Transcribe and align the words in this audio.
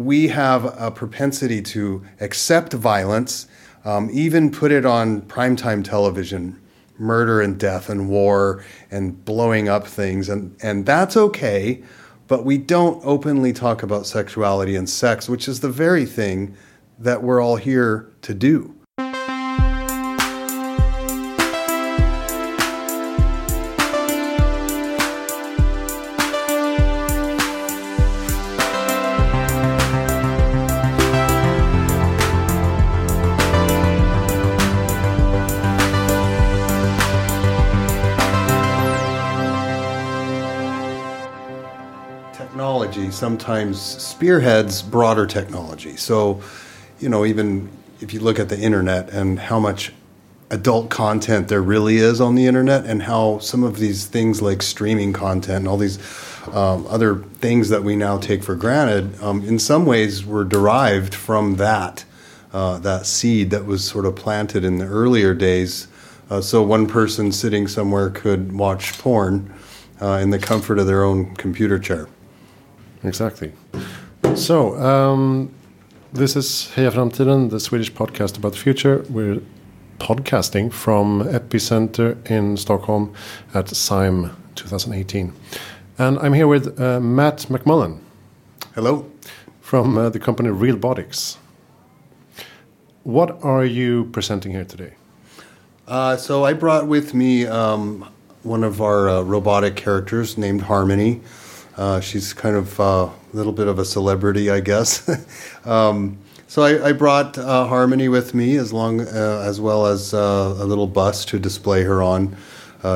we 0.00 0.28
have 0.28 0.64
a 0.80 0.90
propensity 0.90 1.60
to 1.60 2.02
accept 2.20 2.72
violence, 2.72 3.46
um, 3.84 4.08
even 4.12 4.50
put 4.50 4.72
it 4.72 4.86
on 4.86 5.20
primetime 5.22 5.84
television 5.84 6.58
murder 6.98 7.40
and 7.40 7.58
death 7.58 7.88
and 7.88 8.08
war 8.08 8.64
and 8.90 9.24
blowing 9.24 9.68
up 9.68 9.86
things. 9.86 10.28
And, 10.28 10.56
and 10.62 10.86
that's 10.86 11.16
okay, 11.16 11.82
but 12.28 12.44
we 12.44 12.58
don't 12.58 13.04
openly 13.04 13.52
talk 13.52 13.82
about 13.82 14.06
sexuality 14.06 14.76
and 14.76 14.88
sex, 14.88 15.28
which 15.28 15.48
is 15.48 15.60
the 15.60 15.70
very 15.70 16.06
thing 16.06 16.56
that 16.98 17.22
we're 17.22 17.42
all 17.42 17.56
here 17.56 18.10
to 18.22 18.34
do. 18.34 18.74
Sometimes 43.40 43.80
spearheads 43.80 44.82
broader 44.82 45.26
technology. 45.26 45.96
So, 45.96 46.42
you 46.98 47.08
know, 47.08 47.24
even 47.24 47.70
if 48.02 48.12
you 48.12 48.20
look 48.20 48.38
at 48.38 48.50
the 48.50 48.58
internet 48.58 49.08
and 49.14 49.38
how 49.38 49.58
much 49.58 49.94
adult 50.50 50.90
content 50.90 51.48
there 51.48 51.62
really 51.62 51.96
is 51.96 52.20
on 52.20 52.34
the 52.34 52.46
internet, 52.46 52.84
and 52.84 53.02
how 53.02 53.38
some 53.38 53.64
of 53.64 53.78
these 53.78 54.04
things 54.04 54.42
like 54.42 54.60
streaming 54.60 55.14
content 55.14 55.60
and 55.60 55.68
all 55.68 55.78
these 55.78 55.98
um, 56.52 56.86
other 56.88 57.16
things 57.40 57.70
that 57.70 57.82
we 57.82 57.96
now 57.96 58.18
take 58.18 58.42
for 58.42 58.54
granted, 58.54 59.18
um, 59.22 59.42
in 59.42 59.58
some 59.58 59.86
ways, 59.86 60.22
were 60.22 60.44
derived 60.44 61.14
from 61.14 61.56
that 61.56 62.04
uh, 62.52 62.78
that 62.80 63.06
seed 63.06 63.50
that 63.50 63.64
was 63.64 63.82
sort 63.82 64.04
of 64.04 64.14
planted 64.16 64.64
in 64.64 64.76
the 64.76 64.86
earlier 64.86 65.32
days. 65.32 65.88
Uh, 66.28 66.42
so 66.42 66.62
one 66.62 66.86
person 66.86 67.32
sitting 67.32 67.66
somewhere 67.66 68.10
could 68.10 68.52
watch 68.52 68.98
porn 68.98 69.50
uh, 70.02 70.20
in 70.20 70.28
the 70.28 70.38
comfort 70.38 70.78
of 70.78 70.86
their 70.86 71.04
own 71.04 71.34
computer 71.36 71.78
chair. 71.78 72.06
Exactly. 73.02 73.52
So, 74.34 74.76
um, 74.78 75.50
this 76.12 76.36
is 76.36 76.70
Heja 76.74 76.90
Framtiden, 76.90 77.50
the 77.50 77.60
Swedish 77.60 77.92
podcast 77.92 78.36
about 78.36 78.52
the 78.52 78.58
future. 78.58 79.04
We're 79.08 79.40
podcasting 79.98 80.72
from 80.72 81.22
Epicenter 81.24 82.16
in 82.30 82.56
Stockholm 82.56 83.14
at 83.54 83.68
SIME 83.68 84.36
2018. 84.54 85.32
And 85.98 86.18
I'm 86.18 86.32
here 86.32 86.46
with 86.46 86.80
uh, 86.80 87.00
Matt 87.00 87.46
McMullen. 87.48 88.00
Hello. 88.74 89.10
From 89.60 89.96
uh, 89.96 90.08
the 90.08 90.18
company 90.18 90.48
Realbotix. 90.48 91.36
What 93.04 93.42
are 93.42 93.64
you 93.64 94.10
presenting 94.12 94.52
here 94.52 94.64
today? 94.64 94.94
Uh, 95.86 96.16
so 96.16 96.44
I 96.44 96.52
brought 96.52 96.86
with 96.86 97.14
me 97.14 97.46
um, 97.46 98.08
one 98.42 98.62
of 98.62 98.80
our 98.80 99.08
uh, 99.08 99.22
robotic 99.22 99.76
characters 99.76 100.36
named 100.36 100.62
Harmony. 100.62 101.20
Uh, 101.80 101.98
she's 101.98 102.34
kind 102.34 102.56
of 102.56 102.78
uh, 102.78 103.08
a 103.08 103.12
little 103.32 103.54
bit 103.54 103.66
of 103.66 103.78
a 103.78 103.86
celebrity, 103.86 104.50
I 104.50 104.60
guess. 104.60 105.08
um, 105.64 106.18
so 106.46 106.60
I, 106.60 106.90
I 106.90 106.92
brought 106.92 107.38
uh, 107.38 107.66
Harmony 107.68 108.06
with 108.06 108.34
me, 108.34 108.58
as 108.58 108.70
long 108.70 109.00
uh, 109.00 109.44
as 109.46 109.62
well 109.62 109.86
as 109.86 110.12
uh, 110.12 110.56
a 110.58 110.66
little 110.66 110.86
bust 110.86 111.28
to 111.28 111.38
display 111.38 111.84
her 111.84 112.02
on. 112.02 112.36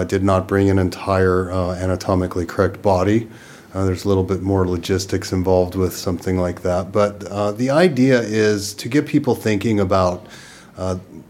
did 0.06 0.22
not 0.22 0.46
bring 0.46 0.68
an 0.68 0.78
entire 0.78 1.50
anatomically 1.50 2.44
correct 2.44 2.82
body. 2.82 3.26
there's 3.72 4.04
a 4.04 4.08
little 4.08 4.22
bit 4.22 4.42
more 4.42 4.68
logistics 4.68 5.32
involved 5.32 5.76
with 5.76 5.96
something 5.96 6.36
like 6.36 6.60
that, 6.60 6.92
but 6.92 7.20
the 7.56 7.70
idea 7.70 8.20
is 8.20 8.74
to 8.74 8.90
get 8.90 9.06
people 9.06 9.34
thinking 9.34 9.80
about 9.80 10.26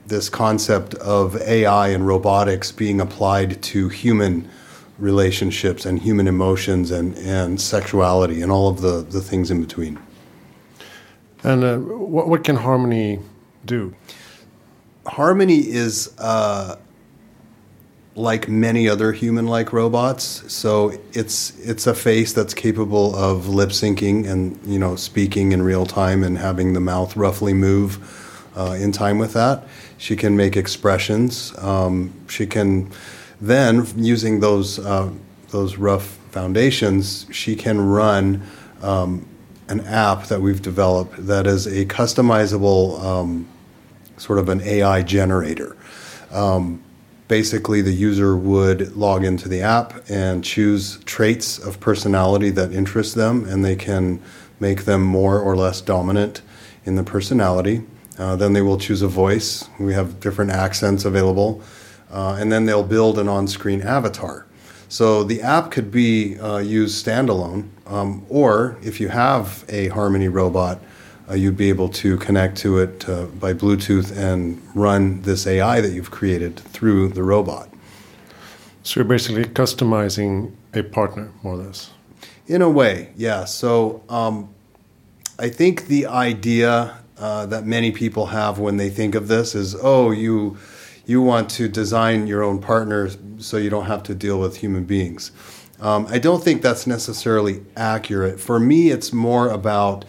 this 0.08 0.28
concept 0.28 0.94
of 0.94 1.41
AI 1.42 1.91
and 1.91 2.05
robotics 2.05 2.72
being 2.72 3.00
applied 3.00 3.62
to 3.62 3.88
human 3.88 4.50
relationships 4.99 5.84
and 5.84 6.00
human 6.00 6.28
emotions 6.28 6.91
and, 6.91 7.16
and 7.19 7.60
sexuality 7.60 8.43
and 8.43 8.53
all 8.53 8.69
of 8.69 8.81
the, 8.81 9.03
the 9.03 9.21
things 9.21 9.50
in 9.50 9.60
between. 9.60 9.99
And 11.43 11.65
uh, 11.65 11.78
what, 11.78 12.28
what 12.28 12.44
can 12.44 12.56
Harmony 12.56 13.21
do? 13.65 13.94
Harmony 15.06 15.59
is 15.59 16.15
uh, 16.19 16.77
like 18.16 18.49
many 18.49 18.88
other 18.88 19.12
human-like 19.12 19.72
robots. 19.72 20.50
So 20.53 20.99
it's 21.12 21.59
it's 21.59 21.87
a 21.87 21.94
face 21.94 22.33
that's 22.33 22.54
capable 22.54 23.15
of 23.16 23.49
lip 23.49 23.71
syncing 23.71 24.27
and 24.27 24.59
you 24.65 24.78
know 24.78 24.97
speaking 24.97 25.53
in 25.53 25.62
real 25.62 25.84
time 25.84 26.22
and 26.22 26.38
having 26.38 26.72
the 26.72 26.81
mouth 26.81 27.16
roughly 27.16 27.53
move 27.53 27.99
uh, 28.56 28.77
in 28.78 28.93
time 28.93 29.19
with 29.19 29.33
that. 29.34 29.65
She 29.99 30.16
can 30.16 30.37
make 30.37 30.56
expressions. 30.56 31.56
Um, 31.59 32.12
she 32.28 32.47
can 32.47 32.91
then, 33.47 33.87
using 33.97 34.41
those 34.41 34.78
uh, 34.78 35.10
those 35.50 35.77
rough 35.77 36.19
foundations, 36.31 37.27
she 37.31 37.55
can 37.55 37.81
run 37.81 38.43
um, 38.82 39.27
an 39.69 39.81
app 39.81 40.27
that 40.27 40.41
we've 40.41 40.62
developed 40.62 41.27
that 41.27 41.47
is 41.47 41.66
a 41.66 41.87
customizable 41.87 43.00
um, 43.03 43.49
sort 44.16 44.38
of 44.38 44.49
an 44.49 44.60
AI 44.62 45.03
generator. 45.03 45.77
Um, 46.33 46.83
basically, 47.28 47.83
the 47.83 47.93
user 47.93 48.37
would 48.37 48.97
log 48.97 49.25
into 49.25 49.49
the 49.49 49.60
app 49.60 50.09
and 50.10 50.43
choose 50.43 50.99
traits 51.04 51.59
of 51.59 51.81
personality 51.81 52.50
that 52.50 52.72
interest 52.72 53.15
them, 53.15 53.44
and 53.44 53.65
they 53.65 53.77
can 53.77 54.21
make 54.59 54.84
them 54.84 55.03
more 55.03 55.38
or 55.38 55.56
less 55.56 55.81
dominant 55.81 56.43
in 56.84 56.97
the 56.97 57.04
personality. 57.04 57.83
Uh, 58.19 58.37
then 58.37 58.53
they 58.53 58.62
will 58.62 58.78
choose 58.78 59.03
a 59.03 59.09
voice. 59.09 59.69
We 59.78 59.93
have 59.94 60.21
different 60.21 60.50
accents 60.50 61.04
available 61.04 61.62
uh, 62.14 62.36
and 62.38 62.50
then 62.52 62.64
they'll 62.64 62.84
build 62.84 63.19
an 63.19 63.28
on-screen 63.28 63.82
avatar. 63.82 64.47
So 64.88 65.25
the 65.25 65.42
app 65.42 65.72
could 65.72 65.91
be 65.91 66.38
uh, 66.38 66.58
used 66.58 67.04
standalone, 67.04 67.69
um, 67.86 68.25
or 68.28 68.78
if 68.82 69.00
you 69.00 69.08
have 69.08 69.64
a 69.69 69.88
Harmony 69.88 70.28
robot, 70.28 70.78
uh, 71.28 71.34
you'd 71.34 71.56
be 71.56 71.69
able 71.70 71.88
to 71.88 72.16
connect 72.19 72.56
to 72.58 72.78
it 72.78 73.08
uh, 73.08 73.24
by 73.26 73.53
Bluetooth 73.53 74.16
and 74.16 74.62
run 74.74 75.22
this 75.22 75.47
AI 75.47 75.80
that 75.80 75.91
you've 75.91 76.12
created 76.12 76.60
through 76.60 77.08
the 77.08 77.24
robot. 77.24 77.69
So 78.84 79.00
you're 79.00 79.08
basically 79.08 79.44
customizing 79.47 80.53
a 80.72 80.84
partner, 80.84 81.32
more 81.42 81.54
or 81.54 81.56
less. 81.56 81.91
In 82.47 82.62
a 82.62 82.70
way, 82.70 83.10
yeah. 83.16 83.44
So 83.44 84.03
um, 84.08 84.54
I 85.38 85.48
think 85.48 85.88
the 85.88 86.06
idea 86.06 86.98
uh, 87.19 87.47
that 87.47 87.64
many 87.64 87.91
people 87.91 88.26
have 88.26 88.60
when 88.60 88.76
they 88.76 88.91
think 88.91 89.16
of 89.16 89.26
this 89.26 89.54
is, 89.56 89.74
oh, 89.82 90.12
you 90.12 90.58
you 91.06 91.20
want 91.20 91.50
to 91.50 91.69
design 91.69 92.26
your 92.26 92.42
own 92.42 92.60
partners 92.60 93.19
so 93.38 93.56
you 93.56 93.70
don't 93.70 93.87
have 93.87 94.03
to 94.04 94.15
deal 94.15 94.38
with 94.41 94.56
human 94.56 94.84
beings. 94.84 95.32
Um, 95.81 96.06
I 96.09 96.19
don't 96.19 96.42
think 96.42 96.62
that's 96.62 96.87
necessarily 96.87 97.62
accurate. 97.76 98.41
For 98.41 98.59
me, 98.59 98.91
it's 98.91 99.12
more 99.12 99.48
about 99.48 100.04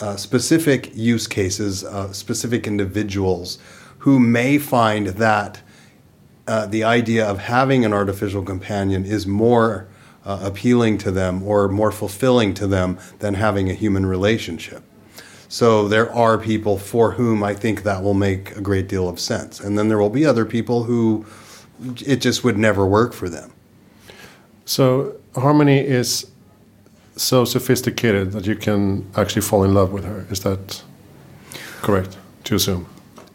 uh, 0.00 0.16
specific 0.16 0.94
use 0.94 1.26
cases, 1.26 1.84
uh, 1.84 2.12
specific 2.12 2.66
individuals 2.66 3.58
who 3.98 4.18
may 4.18 4.58
find 4.58 5.06
that 5.06 5.62
uh, 6.46 6.66
the 6.66 6.84
idea 6.84 7.26
of 7.26 7.38
having 7.38 7.84
an 7.84 7.92
artificial 7.92 8.42
companion 8.42 9.04
is 9.04 9.26
more 9.26 9.88
uh, 10.26 10.40
appealing 10.42 10.98
to 10.98 11.10
them 11.10 11.42
or 11.42 11.68
more 11.68 11.92
fulfilling 11.92 12.52
to 12.54 12.66
them 12.66 12.98
than 13.20 13.34
having 13.34 13.70
a 13.70 13.74
human 13.74 14.04
relationship. 14.04 14.82
So 15.48 15.88
there 15.88 16.12
are 16.12 16.38
people 16.38 16.78
for 16.78 17.12
whom 17.12 17.42
I 17.42 17.54
think 17.54 17.82
that 17.82 18.02
will 18.02 18.14
make 18.14 18.56
a 18.56 18.60
great 18.60 18.88
deal 18.88 19.08
of 19.08 19.20
sense. 19.20 19.60
And 19.60 19.78
then 19.78 19.88
there 19.88 19.98
will 19.98 20.10
be 20.10 20.26
other 20.26 20.44
people 20.44 20.84
who 20.84 21.26
it 22.06 22.16
just 22.16 22.44
would 22.44 22.58
never 22.58 22.86
work 22.86 23.12
for 23.12 23.28
them. 23.28 23.52
So 24.64 25.16
Harmony 25.34 25.78
is 25.78 26.26
so 27.16 27.44
sophisticated 27.44 28.32
that 28.32 28.46
you 28.46 28.56
can 28.56 29.08
actually 29.16 29.42
fall 29.42 29.64
in 29.64 29.74
love 29.74 29.92
with 29.92 30.04
her. 30.04 30.26
Is 30.30 30.40
that 30.40 30.82
correct 31.82 32.16
to 32.44 32.54
assume? 32.56 32.86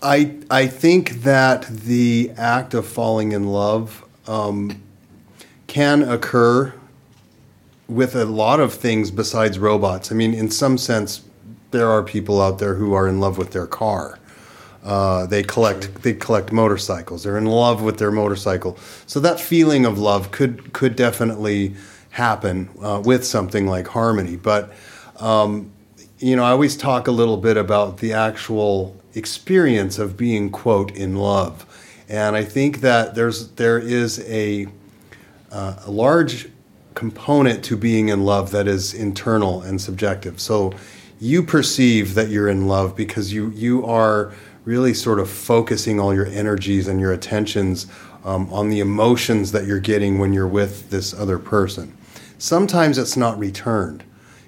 I 0.02 0.36
I 0.50 0.68
think 0.68 1.22
that 1.24 1.68
the 1.68 2.32
act 2.38 2.74
of 2.74 2.88
falling 2.88 3.32
in 3.34 3.48
love 3.48 4.04
um, 4.28 4.82
can 5.68 6.04
occur 6.04 6.74
with 7.88 8.16
a 8.16 8.26
lot 8.26 8.60
of 8.60 8.74
things 8.74 9.12
besides 9.12 9.60
robots. 9.60 10.12
I 10.12 10.16
mean, 10.16 10.34
in 10.34 10.50
some 10.50 10.78
sense, 10.78 11.22
there 11.72 11.90
are 11.90 12.04
people 12.04 12.42
out 12.42 12.60
there 12.60 12.76
who 12.76 12.94
are 12.94 13.08
in 13.08 13.20
love 13.20 13.38
with 13.38 13.52
their 13.52 13.68
car. 13.68 14.20
Uh, 14.84 15.26
they 15.26 15.44
collect 15.44 16.04
they 16.04 16.14
collect 16.14 16.52
motorcycles. 16.52 17.24
They're 17.24 17.38
in 17.38 17.46
love 17.46 17.82
with 17.82 17.98
their 17.98 18.12
motorcycle. 18.12 18.78
So 19.08 19.20
that 19.20 19.40
feeling 19.40 19.86
of 19.86 20.00
love 20.00 20.32
could 20.32 20.72
could 20.74 20.96
definitely 20.96 21.76
happen 22.12 22.70
uh, 22.82 23.02
with 23.04 23.26
something 23.26 23.68
like 23.68 23.88
harmony. 23.88 24.38
But 24.38 24.72
um, 25.18 25.72
you 26.18 26.36
know, 26.36 26.44
I 26.44 26.52
always 26.52 26.78
talk 26.78 27.08
a 27.08 27.12
little 27.12 27.38
bit 27.38 27.58
about 27.58 27.98
the 27.98 28.14
actual 28.14 28.96
experience 29.16 30.00
of 30.00 30.16
being 30.16 30.50
quote 30.50 30.96
in 30.96 31.18
love, 31.18 31.66
and 32.08 32.36
I 32.36 32.46
think 32.46 32.80
that 32.82 33.16
there's 33.16 33.50
there 33.52 33.80
is 33.80 34.20
a 34.30 34.68
uh, 35.52 35.76
a 35.86 35.92
large 35.92 36.50
component 36.96 37.64
to 37.66 37.78
being 37.78 38.10
in 38.10 38.26
love 38.26 38.52
that 38.52 38.68
is 38.68 38.94
internal 38.94 39.62
and 39.62 39.80
subjective. 39.82 40.40
So 40.40 40.74
you 41.20 41.44
perceive 41.44 42.14
that 42.16 42.30
you're 42.30 42.48
in 42.48 42.68
love 42.68 42.96
because 42.96 43.34
you 43.34 43.50
you 43.52 43.86
are 43.86 44.34
really 44.66 44.94
sort 44.94 45.20
of 45.20 45.30
focusing 45.30 46.00
all 46.00 46.14
your 46.14 46.28
energies 46.28 46.88
and 46.88 47.00
your 47.00 47.12
attentions 47.12 47.88
um, 48.24 48.52
on 48.54 48.70
the 48.70 48.80
emotions 48.80 49.52
that 49.52 49.66
you're 49.66 49.80
getting 49.80 50.20
when 50.20 50.34
you're 50.34 50.48
with 50.48 50.90
this 50.90 51.14
other 51.14 51.40
person. 51.40 51.96
Sometimes 52.38 52.98
it's 52.98 53.18
not 53.18 53.40
returned. 53.40 54.04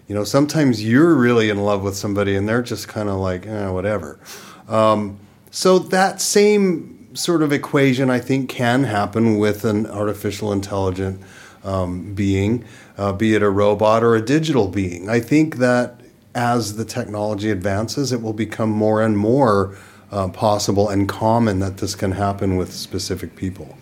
You 0.08 0.16
know, 0.16 0.24
sometimes 0.24 0.84
you're 0.84 1.16
really 1.16 1.50
in 1.50 1.58
love 1.64 1.84
with 1.84 1.96
somebody 1.96 2.36
and 2.36 2.48
they're 2.48 2.62
just 2.62 2.88
kind 2.88 3.10
of 3.10 3.16
like, 3.16 3.48
eh, 3.48 3.70
whatever. 3.70 4.20
Um, 4.68 5.20
so 5.52 5.80
that 5.80 6.22
same 6.22 7.16
sort 7.16 7.42
of 7.42 7.52
equation, 7.52 8.10
I 8.10 8.20
think, 8.20 8.50
can 8.50 8.84
happen 8.84 9.38
with 9.38 9.66
an 9.66 9.88
artificial 9.88 10.52
intelligent 10.52 11.22
um, 11.64 12.14
being, 12.14 12.66
uh, 12.98 13.14
be 13.14 13.36
it 13.36 13.42
a 13.42 13.50
robot 13.50 14.04
or 14.04 14.16
a 14.16 14.22
digital 14.22 14.68
being. 14.68 15.10
I 15.10 15.20
think 15.20 15.58
that 15.58 16.01
as 16.36 16.76
the 16.76 16.86
technology 16.86 17.50
advances, 17.50 18.12
it 18.12 18.22
will 18.22 18.34
become 18.34 18.70
more 18.70 19.02
and 19.02 19.18
more 19.18 19.78
uh, 20.12 20.28
possible 20.30 20.90
and 20.90 21.08
common 21.08 21.60
that 21.60 21.78
this 21.78 21.96
can 21.96 22.12
happen 22.12 22.58
with 22.58 22.74
specific 22.74 23.36
people. 23.36 23.78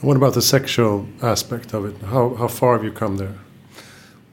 What 0.00 0.16
about 0.16 0.34
the 0.34 0.42
sexual 0.42 1.06
aspect 1.22 1.74
of 1.74 1.84
it? 1.84 1.96
How, 2.02 2.34
how 2.34 2.48
far 2.48 2.74
have 2.74 2.84
you 2.84 2.92
come 2.92 3.18
there? 3.18 3.34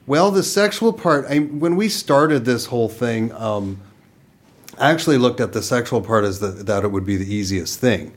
Well, 0.06 0.32
the 0.32 0.42
sexual 0.42 0.92
part, 0.92 1.26
I, 1.26 1.38
when 1.38 1.76
we 1.76 1.88
started 1.88 2.44
this 2.44 2.66
whole 2.66 2.88
thing, 2.88 3.32
um, 3.32 3.80
I 4.78 4.90
actually 4.90 5.18
looked 5.18 5.40
at 5.40 5.52
the 5.52 5.62
sexual 5.62 6.00
part 6.00 6.24
as 6.24 6.40
the, 6.40 6.48
that 6.48 6.84
it 6.84 6.88
would 6.88 7.06
be 7.06 7.16
the 7.16 7.32
easiest 7.32 7.78
thing 7.78 8.12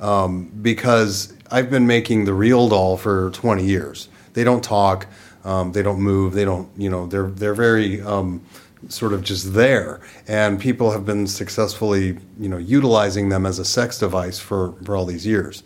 um, 0.00 0.50
because 0.62 1.34
I've 1.50 1.70
been 1.70 1.86
making 1.86 2.24
the 2.24 2.32
real 2.32 2.68
doll 2.68 2.96
for 2.96 3.30
20 3.30 3.64
years. 3.64 4.08
They 4.32 4.44
don't 4.44 4.64
talk, 4.64 5.06
um, 5.44 5.72
they 5.72 5.82
don't 5.82 6.00
move, 6.00 6.32
they 6.32 6.44
don't, 6.44 6.70
you 6.76 6.88
know, 6.88 7.06
they're, 7.06 7.28
they're 7.28 7.54
very 7.54 8.00
um, 8.00 8.42
sort 8.88 9.12
of 9.12 9.22
just 9.22 9.54
there. 9.54 10.00
And 10.26 10.60
people 10.60 10.90
have 10.90 11.04
been 11.04 11.26
successfully, 11.26 12.18
you 12.38 12.48
know, 12.48 12.58
utilizing 12.58 13.28
them 13.28 13.46
as 13.46 13.58
a 13.58 13.64
sex 13.64 13.98
device 13.98 14.38
for, 14.38 14.72
for 14.84 14.96
all 14.96 15.06
these 15.06 15.26
years. 15.26 15.62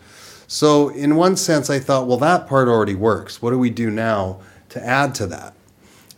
So, 0.46 0.88
in 0.88 1.16
one 1.16 1.36
sense, 1.36 1.68
I 1.68 1.78
thought, 1.78 2.06
well, 2.06 2.16
that 2.18 2.46
part 2.46 2.68
already 2.68 2.94
works. 2.94 3.42
What 3.42 3.50
do 3.50 3.58
we 3.58 3.68
do 3.68 3.90
now 3.90 4.40
to 4.70 4.82
add 4.82 5.14
to 5.16 5.26
that? 5.26 5.54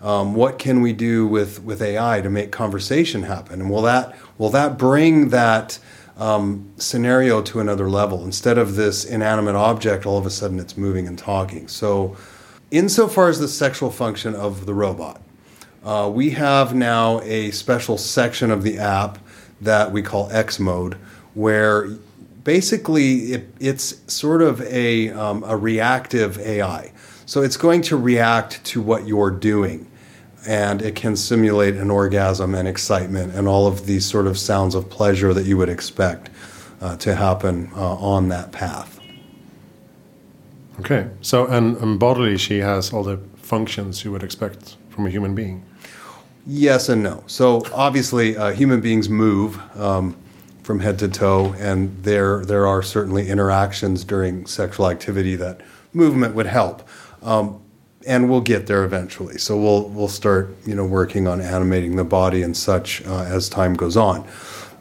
Um, 0.00 0.34
what 0.34 0.58
can 0.58 0.80
we 0.80 0.92
do 0.92 1.26
with, 1.26 1.62
with 1.62 1.82
AI 1.82 2.20
to 2.20 2.30
make 2.30 2.52
conversation 2.52 3.24
happen? 3.24 3.60
And 3.60 3.70
will 3.70 3.82
that 3.82 4.16
will 4.38 4.50
that 4.50 4.78
bring 4.78 5.28
that 5.28 5.78
um, 6.16 6.70
scenario 6.76 7.42
to 7.42 7.60
another 7.60 7.90
level? 7.90 8.24
Instead 8.24 8.56
of 8.56 8.76
this 8.76 9.04
inanimate 9.04 9.56
object, 9.56 10.06
all 10.06 10.16
of 10.16 10.24
a 10.24 10.30
sudden 10.30 10.58
it's 10.58 10.76
moving 10.76 11.06
and 11.06 11.18
talking. 11.18 11.68
So, 11.68 12.16
insofar 12.70 13.28
as 13.28 13.40
the 13.40 13.48
sexual 13.48 13.90
function 13.90 14.34
of 14.34 14.64
the 14.64 14.72
robot, 14.72 15.20
uh, 15.84 16.10
we 16.12 16.30
have 16.30 16.74
now 16.74 17.20
a 17.22 17.50
special 17.52 17.96
section 17.96 18.50
of 18.50 18.62
the 18.62 18.78
app 18.78 19.18
that 19.60 19.92
we 19.92 20.02
call 20.02 20.30
X 20.30 20.58
mode, 20.58 20.94
where 21.34 21.88
basically 22.44 23.32
it, 23.32 23.54
it's 23.60 24.00
sort 24.12 24.42
of 24.42 24.60
a, 24.62 25.10
um, 25.10 25.44
a 25.44 25.56
reactive 25.56 26.38
AI. 26.38 26.92
So 27.26 27.42
it's 27.42 27.56
going 27.56 27.82
to 27.82 27.96
react 27.96 28.64
to 28.66 28.82
what 28.82 29.06
you're 29.06 29.30
doing. 29.30 29.86
And 30.46 30.80
it 30.80 30.96
can 30.96 31.16
simulate 31.16 31.74
an 31.76 31.90
orgasm 31.90 32.54
and 32.54 32.66
excitement 32.66 33.34
and 33.34 33.46
all 33.46 33.66
of 33.66 33.84
these 33.84 34.06
sort 34.06 34.26
of 34.26 34.38
sounds 34.38 34.74
of 34.74 34.88
pleasure 34.88 35.34
that 35.34 35.44
you 35.44 35.58
would 35.58 35.68
expect 35.68 36.30
uh, 36.80 36.96
to 36.96 37.14
happen 37.14 37.70
uh, 37.76 37.94
on 37.96 38.30
that 38.30 38.50
path. 38.50 38.98
Okay. 40.80 41.10
So, 41.20 41.46
and, 41.46 41.76
and 41.76 42.00
bodily, 42.00 42.38
she 42.38 42.58
has 42.60 42.90
all 42.90 43.02
the 43.02 43.18
functions 43.36 44.02
you 44.02 44.12
would 44.12 44.22
expect 44.22 44.76
from 44.88 45.06
a 45.06 45.10
human 45.10 45.34
being. 45.34 45.62
Yes 46.46 46.88
and 46.88 47.02
no. 47.02 47.22
So 47.26 47.62
obviously, 47.72 48.36
uh, 48.36 48.52
human 48.52 48.80
beings 48.80 49.08
move 49.08 49.60
um, 49.78 50.16
from 50.62 50.80
head 50.80 50.98
to 51.00 51.08
toe, 51.08 51.54
and 51.58 52.02
there 52.02 52.44
there 52.44 52.66
are 52.66 52.82
certainly 52.82 53.28
interactions 53.28 54.04
during 54.04 54.46
sexual 54.46 54.88
activity 54.88 55.36
that 55.36 55.60
movement 55.92 56.34
would 56.34 56.46
help. 56.46 56.88
Um, 57.22 57.60
and 58.06 58.30
we'll 58.30 58.40
get 58.40 58.66
there 58.66 58.84
eventually. 58.84 59.38
So 59.38 59.56
we'll 59.58 59.88
we'll 59.88 60.08
start 60.08 60.54
you 60.66 60.74
know 60.74 60.86
working 60.86 61.28
on 61.28 61.40
animating 61.40 61.96
the 61.96 62.04
body 62.04 62.42
and 62.42 62.56
such 62.56 63.04
uh, 63.06 63.24
as 63.24 63.48
time 63.48 63.74
goes 63.74 63.96
on. 63.96 64.26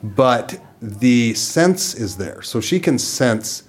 But 0.01 0.59
the 0.81 1.33
sense 1.33 1.93
is 1.93 2.15
there, 2.17 2.41
so 2.41 2.61
she 2.61 2.79
can 2.79 2.97
sense 2.97 3.63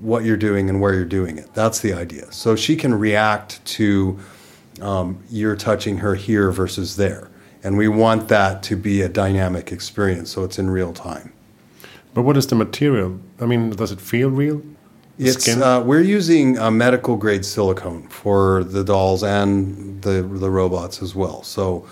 what 0.00 0.24
you're 0.24 0.36
doing 0.36 0.68
and 0.68 0.80
where 0.80 0.94
you're 0.94 1.04
doing 1.04 1.38
it. 1.38 1.52
That's 1.54 1.80
the 1.80 1.92
idea. 1.92 2.32
So 2.32 2.56
she 2.56 2.74
can 2.74 2.94
react 2.94 3.64
to 3.76 4.18
um, 4.82 5.22
you're 5.30 5.56
touching 5.56 5.98
her 5.98 6.14
here 6.14 6.50
versus 6.50 6.96
there. 6.96 7.28
And 7.62 7.76
we 7.76 7.88
want 7.88 8.28
that 8.28 8.62
to 8.64 8.76
be 8.76 9.02
a 9.02 9.08
dynamic 9.08 9.70
experience, 9.70 10.30
so 10.30 10.44
it's 10.44 10.58
in 10.58 10.70
real 10.70 10.92
time. 10.92 11.32
But 12.14 12.22
what 12.22 12.36
is 12.36 12.46
the 12.46 12.56
material? 12.56 13.20
I 13.40 13.46
mean, 13.46 13.70
does 13.70 13.92
it 13.92 14.00
feel 14.00 14.30
real? 14.30 14.62
it's 15.20 15.48
uh, 15.48 15.82
we're 15.84 16.00
using 16.00 16.58
uh, 16.58 16.70
medical 16.70 17.16
grade 17.16 17.44
silicone 17.44 18.08
for 18.08 18.64
the 18.64 18.82
dolls 18.82 19.22
and 19.22 20.00
the 20.02 20.22
the 20.22 20.50
robots 20.50 21.02
as 21.02 21.14
well. 21.14 21.42
So 21.42 21.86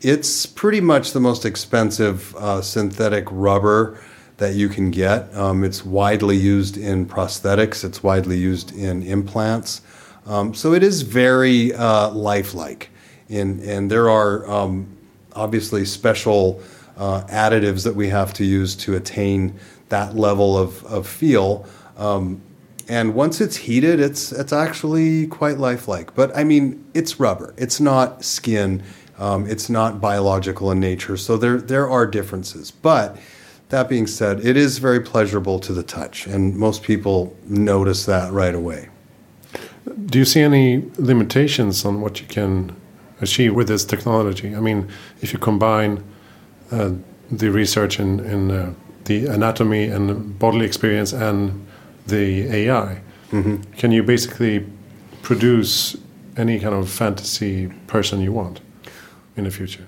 it's 0.00 0.46
pretty 0.46 0.80
much 0.80 1.12
the 1.12 1.20
most 1.20 1.44
expensive 1.44 2.34
uh, 2.36 2.62
synthetic 2.62 3.26
rubber 3.30 4.00
that 4.36 4.54
you 4.54 4.68
can 4.68 4.92
get. 4.92 5.34
Um, 5.34 5.64
it's 5.64 5.84
widely 5.84 6.36
used 6.36 6.76
in 6.76 7.06
prosthetics. 7.06 7.84
It's 7.84 8.02
widely 8.04 8.38
used 8.38 8.72
in 8.76 9.02
implants. 9.02 9.80
Um, 10.28 10.52
so 10.52 10.74
it 10.74 10.82
is 10.82 11.02
very 11.02 11.72
uh, 11.72 12.10
lifelike, 12.10 12.90
and 13.30 13.60
and 13.60 13.90
there 13.90 14.10
are 14.10 14.48
um, 14.48 14.86
obviously 15.34 15.86
special 15.86 16.60
uh, 16.98 17.22
additives 17.28 17.82
that 17.84 17.96
we 17.96 18.10
have 18.10 18.34
to 18.34 18.44
use 18.44 18.76
to 18.76 18.94
attain 18.94 19.58
that 19.88 20.14
level 20.16 20.56
of 20.58 20.84
of 20.84 21.08
feel. 21.08 21.66
Um, 21.96 22.42
and 22.88 23.14
once 23.14 23.40
it's 23.40 23.56
heated, 23.56 24.00
it's 24.00 24.30
it's 24.30 24.52
actually 24.52 25.26
quite 25.28 25.56
lifelike. 25.56 26.14
But 26.14 26.36
I 26.36 26.44
mean, 26.44 26.84
it's 26.92 27.18
rubber. 27.18 27.54
It's 27.56 27.80
not 27.80 28.22
skin. 28.22 28.82
Um, 29.18 29.48
it's 29.48 29.70
not 29.70 29.98
biological 30.00 30.70
in 30.70 30.78
nature. 30.78 31.16
So 31.16 31.38
there 31.38 31.58
there 31.58 31.88
are 31.88 32.06
differences, 32.06 32.70
but. 32.70 33.16
That 33.70 33.86
being 33.86 34.06
said, 34.06 34.46
it 34.46 34.56
is 34.56 34.78
very 34.78 35.00
pleasurable 35.00 35.58
to 35.58 35.74
the 35.74 35.82
touch, 35.82 36.26
and 36.26 36.56
most 36.56 36.82
people 36.82 37.36
notice 37.44 38.06
that 38.06 38.32
right 38.32 38.54
away. 38.54 38.88
Do 40.06 40.18
you 40.18 40.24
see 40.24 40.40
any 40.40 40.84
limitations 40.96 41.84
on 41.84 42.00
what 42.00 42.20
you 42.20 42.26
can 42.26 42.74
achieve 43.20 43.54
with 43.54 43.68
this 43.68 43.84
technology? 43.84 44.54
I 44.54 44.60
mean, 44.60 44.88
if 45.20 45.32
you 45.32 45.38
combine 45.38 46.02
uh, 46.70 46.92
the 47.30 47.50
research 47.50 47.98
in, 47.98 48.20
in 48.20 48.50
uh, 48.50 48.74
the 49.04 49.26
anatomy 49.26 49.84
and 49.88 50.38
bodily 50.38 50.66
experience 50.66 51.12
and 51.12 51.66
the 52.06 52.48
AI, 52.48 53.00
mm 53.32 53.42
-hmm. 53.42 53.58
can 53.80 53.92
you 53.92 54.04
basically 54.04 54.64
produce 55.22 55.98
any 56.36 56.58
kind 56.58 56.74
of 56.74 56.88
fantasy 56.88 57.68
person 57.86 58.20
you 58.20 58.34
want 58.34 58.60
in 59.36 59.44
the 59.44 59.50
future? 59.50 59.84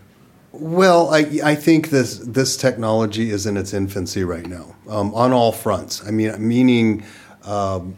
Well, 0.53 1.15
I, 1.15 1.53
I 1.53 1.57
think 1.57 1.89
this 1.89 2.19
this 2.19 2.57
technology 2.57 3.31
is 3.31 3.47
in 3.47 3.57
its 3.57 3.73
infancy 3.73 4.25
right 4.25 4.47
now 4.49 4.75
um, 4.89 5.15
on 5.15 5.33
all 5.33 5.53
fronts. 5.53 6.03
I 6.09 6.11
mean, 6.11 6.35
meaning 6.39 7.05
um, 7.45 7.95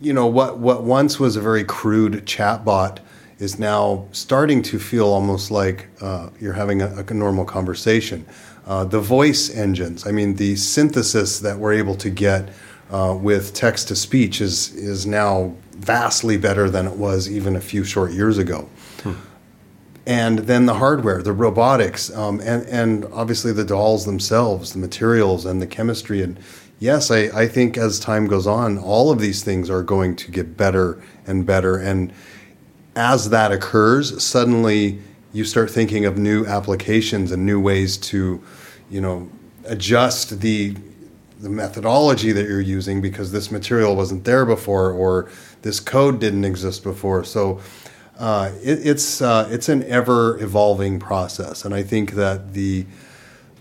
you 0.00 0.12
know 0.12 0.26
what 0.26 0.58
what 0.58 0.82
once 0.82 1.20
was 1.20 1.36
a 1.36 1.40
very 1.40 1.64
crude 1.64 2.24
chatbot 2.26 2.98
is 3.38 3.58
now 3.58 4.06
starting 4.12 4.62
to 4.62 4.78
feel 4.78 5.06
almost 5.06 5.50
like 5.50 5.88
uh, 6.00 6.28
you're 6.40 6.52
having 6.52 6.82
a, 6.82 7.04
a 7.08 7.14
normal 7.14 7.44
conversation. 7.44 8.24
Uh, 8.66 8.84
the 8.84 9.00
voice 9.00 9.48
engines, 9.54 10.06
I 10.06 10.12
mean, 10.12 10.36
the 10.36 10.56
synthesis 10.56 11.40
that 11.40 11.58
we're 11.58 11.72
able 11.72 11.94
to 11.96 12.10
get 12.10 12.50
uh, 12.90 13.16
with 13.18 13.54
text 13.54 13.88
to 13.88 13.96
speech 13.96 14.40
is 14.40 14.74
is 14.74 15.06
now 15.06 15.54
vastly 15.72 16.36
better 16.36 16.68
than 16.68 16.86
it 16.86 16.96
was 16.96 17.30
even 17.30 17.56
a 17.56 17.60
few 17.60 17.84
short 17.84 18.12
years 18.12 18.38
ago. 18.38 18.68
And 20.10 20.40
then 20.40 20.66
the 20.66 20.74
hardware, 20.74 21.22
the 21.22 21.32
robotics, 21.32 22.10
um, 22.16 22.40
and 22.40 22.66
and 22.66 23.04
obviously 23.12 23.52
the 23.52 23.64
dolls 23.64 24.06
themselves, 24.06 24.72
the 24.72 24.80
materials 24.80 25.46
and 25.46 25.62
the 25.62 25.68
chemistry 25.68 26.20
and 26.20 26.36
yes, 26.80 27.12
I, 27.12 27.28
I 27.42 27.46
think 27.46 27.78
as 27.78 28.00
time 28.00 28.26
goes 28.26 28.44
on, 28.44 28.76
all 28.76 29.12
of 29.12 29.20
these 29.20 29.44
things 29.44 29.70
are 29.70 29.84
going 29.84 30.16
to 30.16 30.32
get 30.32 30.56
better 30.56 31.00
and 31.28 31.46
better. 31.46 31.76
And 31.76 32.12
as 32.96 33.30
that 33.30 33.52
occurs, 33.52 34.20
suddenly 34.20 34.98
you 35.32 35.44
start 35.44 35.70
thinking 35.70 36.06
of 36.06 36.18
new 36.18 36.44
applications 36.44 37.30
and 37.30 37.46
new 37.46 37.60
ways 37.60 37.96
to, 37.98 38.42
you 38.90 39.00
know, 39.00 39.30
adjust 39.66 40.40
the 40.40 40.74
the 41.38 41.48
methodology 41.48 42.32
that 42.32 42.46
you're 42.46 42.60
using 42.60 43.00
because 43.00 43.30
this 43.30 43.50
material 43.50 43.94
wasn't 43.94 44.24
there 44.24 44.44
before 44.44 44.90
or 44.90 45.30
this 45.62 45.78
code 45.78 46.18
didn't 46.18 46.44
exist 46.44 46.82
before. 46.82 47.22
So 47.22 47.60
uh, 48.20 48.52
it, 48.62 48.86
it's 48.86 49.22
uh, 49.22 49.48
it's 49.50 49.70
an 49.70 49.82
ever 49.84 50.38
evolving 50.42 51.00
process, 51.00 51.64
and 51.64 51.74
I 51.74 51.82
think 51.82 52.12
that 52.12 52.52
the 52.52 52.84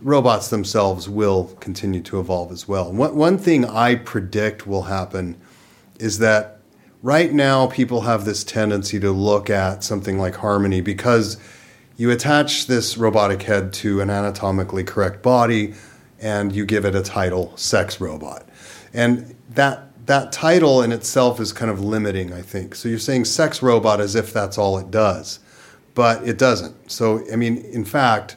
robots 0.02 0.50
themselves 0.50 1.08
will 1.08 1.56
continue 1.62 2.02
to 2.02 2.20
evolve 2.20 2.52
as 2.52 2.68
well. 2.68 2.92
One, 2.92 3.16
one 3.16 3.38
thing 3.38 3.64
I 3.66 3.96
predict 3.96 4.68
will 4.68 4.84
happen 4.84 5.40
is 5.98 6.20
that 6.20 6.60
right 7.02 7.32
now 7.32 7.68
people 7.68 8.02
have 8.02 8.26
this 8.26 8.44
tendency 8.44 9.00
to 9.00 9.12
look 9.12 9.50
at 9.50 9.84
something 9.84 10.20
like 10.20 10.36
Harmony 10.36 10.82
because 10.82 11.38
you 11.96 12.12
attach 12.12 12.68
this 12.68 12.98
robotic 12.98 13.44
head 13.44 13.74
to 13.74 14.02
an 14.02 14.10
anatomically 14.10 14.84
correct 14.84 15.22
body 15.22 15.74
and 16.20 16.54
you 16.54 16.66
give 16.66 16.86
it 16.86 16.96
a 16.96 17.02
title, 17.02 17.56
sex 17.56 18.00
robot. 18.02 18.48
And 18.94 19.36
that 19.52 19.89
that 20.10 20.32
title 20.32 20.82
in 20.82 20.92
itself 20.92 21.40
is 21.40 21.54
kind 21.54 21.70
of 21.70 21.82
limiting, 21.82 22.34
I 22.34 22.42
think. 22.42 22.74
So 22.74 22.90
you're 22.90 22.98
saying 22.98 23.26
sex 23.26 23.62
robot 23.62 24.02
as 24.02 24.16
if 24.16 24.34
that's 24.34 24.58
all 24.58 24.80
it 24.80 24.90
does, 24.90 25.38
but 25.94 26.28
it 26.28 26.40
doesn't. 26.40 26.92
So, 26.92 27.24
I 27.32 27.36
mean, 27.36 27.58
in 27.58 27.86
fact, 27.86 28.36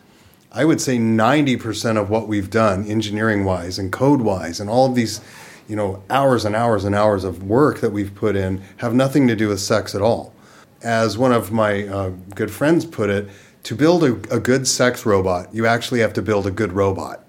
I 0.53 0.67
would 0.67 0.83
say 0.83 0.99
90% 0.99 1.97
of 1.97 2.11
what 2.11 2.29
we've 2.29 2.51
done 2.51 2.87
engineering 2.87 3.47
wise 3.47 3.79
and 3.79 3.91
code 3.91 4.21
wise 4.21 4.61
and 4.61 4.69
all 4.69 4.85
of 4.85 4.95
these, 4.95 5.23
you 5.67 5.75
know, 5.75 6.03
hours 6.11 6.45
and 6.45 6.55
hours 6.55 6.85
and 6.85 6.95
hours 6.95 7.25
of 7.25 7.43
work 7.43 7.81
that 7.81 7.89
we've 7.89 8.15
put 8.15 8.37
in 8.37 8.61
have 8.77 8.93
nothing 8.93 9.27
to 9.29 9.35
do 9.35 9.49
with 9.49 9.59
sex 9.59 9.95
at 9.95 10.03
all. 10.03 10.35
As 10.83 11.17
one 11.17 11.33
of 11.33 11.53
my 11.53 11.89
uh, 11.89 12.11
good 12.35 12.51
friends 12.51 12.85
put 12.85 13.09
it, 13.09 13.31
to 13.63 13.75
build 13.75 14.05
a, 14.05 14.13
a 14.31 14.41
good 14.41 14.69
sex 14.69 15.07
robot, 15.07 15.55
you 15.55 15.65
actually 15.65 16.01
have 16.01 16.13
to 16.13 16.21
build 16.21 16.47
a 16.47 16.51
good 16.51 16.75
robot 16.75 17.25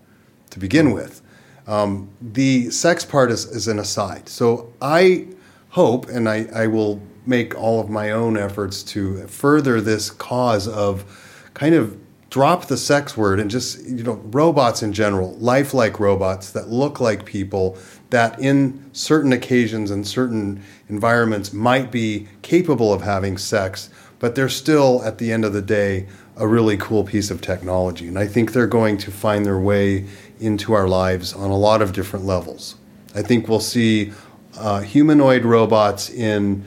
to 0.50 0.60
begin 0.60 0.92
with. 0.92 1.22
Um, 1.68 2.10
the 2.22 2.70
sex 2.72 3.06
part 3.06 3.32
is, 3.32 3.46
is 3.46 3.68
an 3.68 3.80
aside. 3.80 4.28
So 4.28 4.74
I 4.82 5.28
hope, 5.70 6.08
and 6.10 6.28
I, 6.28 6.48
I 6.54 6.68
will 6.68 7.02
make 7.26 7.56
all 7.56 7.80
of 7.80 7.90
my 7.90 8.12
own 8.12 8.38
efforts 8.38 8.84
to 8.84 9.26
further 9.28 9.82
this 9.82 10.10
cause 10.10 10.68
of 10.68 11.50
kind 11.54 11.76
of 11.76 11.98
drop 12.30 12.66
the 12.66 12.78
sex 12.78 13.16
word 13.16 13.40
and 13.40 13.52
just 13.52 13.86
you 13.86 14.04
know 14.04 14.14
robots 14.26 14.82
in 14.82 14.92
general 14.92 15.34
lifelike 15.36 16.00
robots 16.00 16.50
that 16.50 16.68
look 16.68 17.00
like 17.00 17.26
people 17.26 17.78
that 18.10 18.40
in 18.40 18.90
certain 18.92 19.32
occasions 19.32 19.92
and 19.92 20.08
certain 20.08 20.60
environments 20.90 21.54
might 21.54 21.92
be 21.92 22.28
capable 22.42 22.92
of 22.92 23.04
having 23.04 23.38
sex 23.38 23.88
but 24.18 24.34
they're 24.34 24.50
still 24.50 25.04
at 25.04 25.20
the 25.20 25.32
end 25.32 25.46
of 25.46 25.54
the 25.54 25.62
day 25.62 26.08
a 26.38 26.48
really 26.48 26.76
cool 26.76 27.04
piece 27.04 27.30
of 27.30 27.40
technology 27.40 28.08
and 28.08 28.18
i 28.18 28.26
think 28.26 28.52
they're 28.52 28.66
going 28.66 28.98
to 28.98 29.12
find 29.12 29.46
their 29.46 29.60
way 29.60 30.04
into 30.40 30.74
our 30.74 30.88
lives 30.88 31.34
on 31.34 31.50
a 31.50 31.58
lot 31.58 31.82
of 31.82 31.94
different 31.94 32.26
levels. 32.26 32.76
I 33.16 33.22
think 33.22 33.48
we'll 33.48 33.60
see 33.60 34.12
uh, 34.58 34.82
humanoid 34.82 35.46
robots 35.46 36.10
in 36.10 36.64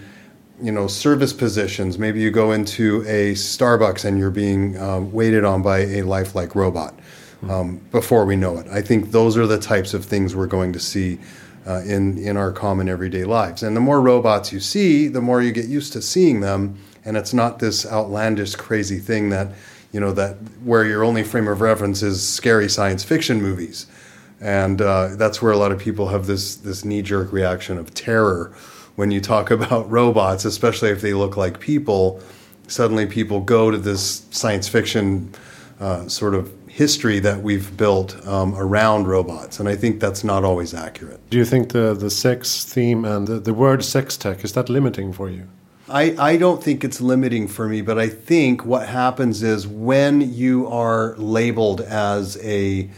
you 0.61 0.73
know 0.73 0.87
service 0.87 1.33
positions. 1.33 1.99
Maybe 1.99 2.21
you 2.21 2.31
go 2.31 2.53
into 2.53 3.03
a 3.03 3.35
Starbucks 3.35 4.05
and 4.05 4.19
you're 4.19 4.31
being 4.31 4.79
um, 4.79 5.13
waited 5.13 5.45
on 5.45 5.63
by 5.63 5.81
a 5.81 6.03
lifelike 6.03 6.55
robot. 6.55 6.99
Um, 7.49 7.77
before 7.93 8.25
we 8.25 8.35
know 8.35 8.57
it, 8.59 8.67
I 8.69 8.81
think 8.81 9.11
those 9.11 9.37
are 9.37 9.47
the 9.47 9.59
types 9.59 9.93
of 9.93 10.05
things 10.05 10.35
we're 10.35 10.47
going 10.47 10.73
to 10.73 10.81
see 10.81 11.19
uh, 11.67 11.83
in 11.83 12.19
in 12.19 12.37
our 12.37 12.51
common 12.51 12.89
everyday 12.89 13.25
lives. 13.25 13.63
And 13.63 13.77
the 13.77 13.81
more 13.81 14.01
robots 14.01 14.53
you 14.53 14.61
see, 14.61 15.09
the 15.09 15.21
more 15.21 15.43
you 15.43 15.53
get 15.53 15.67
used 15.67 15.93
to 15.93 16.03
seeing 16.03 16.41
them, 16.41 16.79
and 17.05 17.17
it's 17.17 17.35
not 17.35 17.59
this 17.59 17.85
outlandish, 17.85 18.55
crazy 18.55 18.99
thing 18.99 19.29
that 19.31 19.53
you 19.97 20.01
know 20.01 20.13
that 20.13 20.37
where 20.63 20.85
your 20.85 21.03
only 21.03 21.23
frame 21.23 21.49
of 21.49 21.63
reference 21.63 22.03
is 22.03 22.17
scary 22.29 22.69
science 22.69 23.03
fiction 23.03 23.41
movies, 23.41 23.87
and 24.43 24.83
uh, 24.83 25.17
that's 25.17 25.41
where 25.41 25.53
a 25.53 25.57
lot 25.57 25.73
of 25.73 25.79
people 25.79 26.09
have 26.09 26.27
this 26.27 26.57
this 26.57 26.85
knee 26.85 27.01
jerk 27.01 27.33
reaction 27.33 27.79
of 27.79 27.95
terror 27.95 28.55
when 28.97 29.11
you 29.11 29.23
talk 29.23 29.51
about 29.59 29.91
robots, 29.91 30.45
especially 30.45 30.91
if 30.91 31.01
they 31.01 31.15
look 31.15 31.39
like 31.39 31.61
people. 31.61 32.21
Suddenly, 32.69 33.07
people 33.07 33.41
go 33.41 33.71
to 33.71 33.79
this 33.79 34.27
science 34.31 34.69
fiction 34.69 35.33
uh, 35.81 36.07
sort 36.09 36.35
of 36.35 36.53
history 36.69 37.19
that 37.21 37.43
we've 37.43 37.75
built 37.79 38.11
um, 38.27 38.55
around 38.55 39.07
robots, 39.07 39.61
and 39.61 39.67
I 39.67 39.77
think 39.77 39.99
that's 39.99 40.23
not 40.23 40.45
always 40.45 40.75
accurate. 40.75 41.21
Do 41.31 41.39
you 41.39 41.47
think 41.47 41.73
the 41.73 41.95
the 41.95 42.11
sex 42.11 42.67
theme 42.67 43.07
and 43.07 43.27
the, 43.27 43.41
the 43.41 43.55
word 43.55 43.83
sex 43.83 44.19
tech 44.19 44.45
is 44.45 44.53
that 44.53 44.69
limiting 44.69 45.15
for 45.15 45.31
you? 45.31 45.49
I, 45.89 46.17
I 46.19 46.37
don't 46.37 46.63
think 46.63 46.83
it's 46.83 47.01
limiting 47.01 47.47
for 47.47 47.69
me, 47.69 47.81
but 47.81 47.97
I 47.97 48.09
think 48.09 48.65
what 48.65 48.89
happens 48.89 49.45
is 49.45 49.69
when 49.69 50.21
you 50.33 50.67
are 50.67 51.15
labeled 51.17 51.81
as 51.81 52.37
a, 52.43 52.91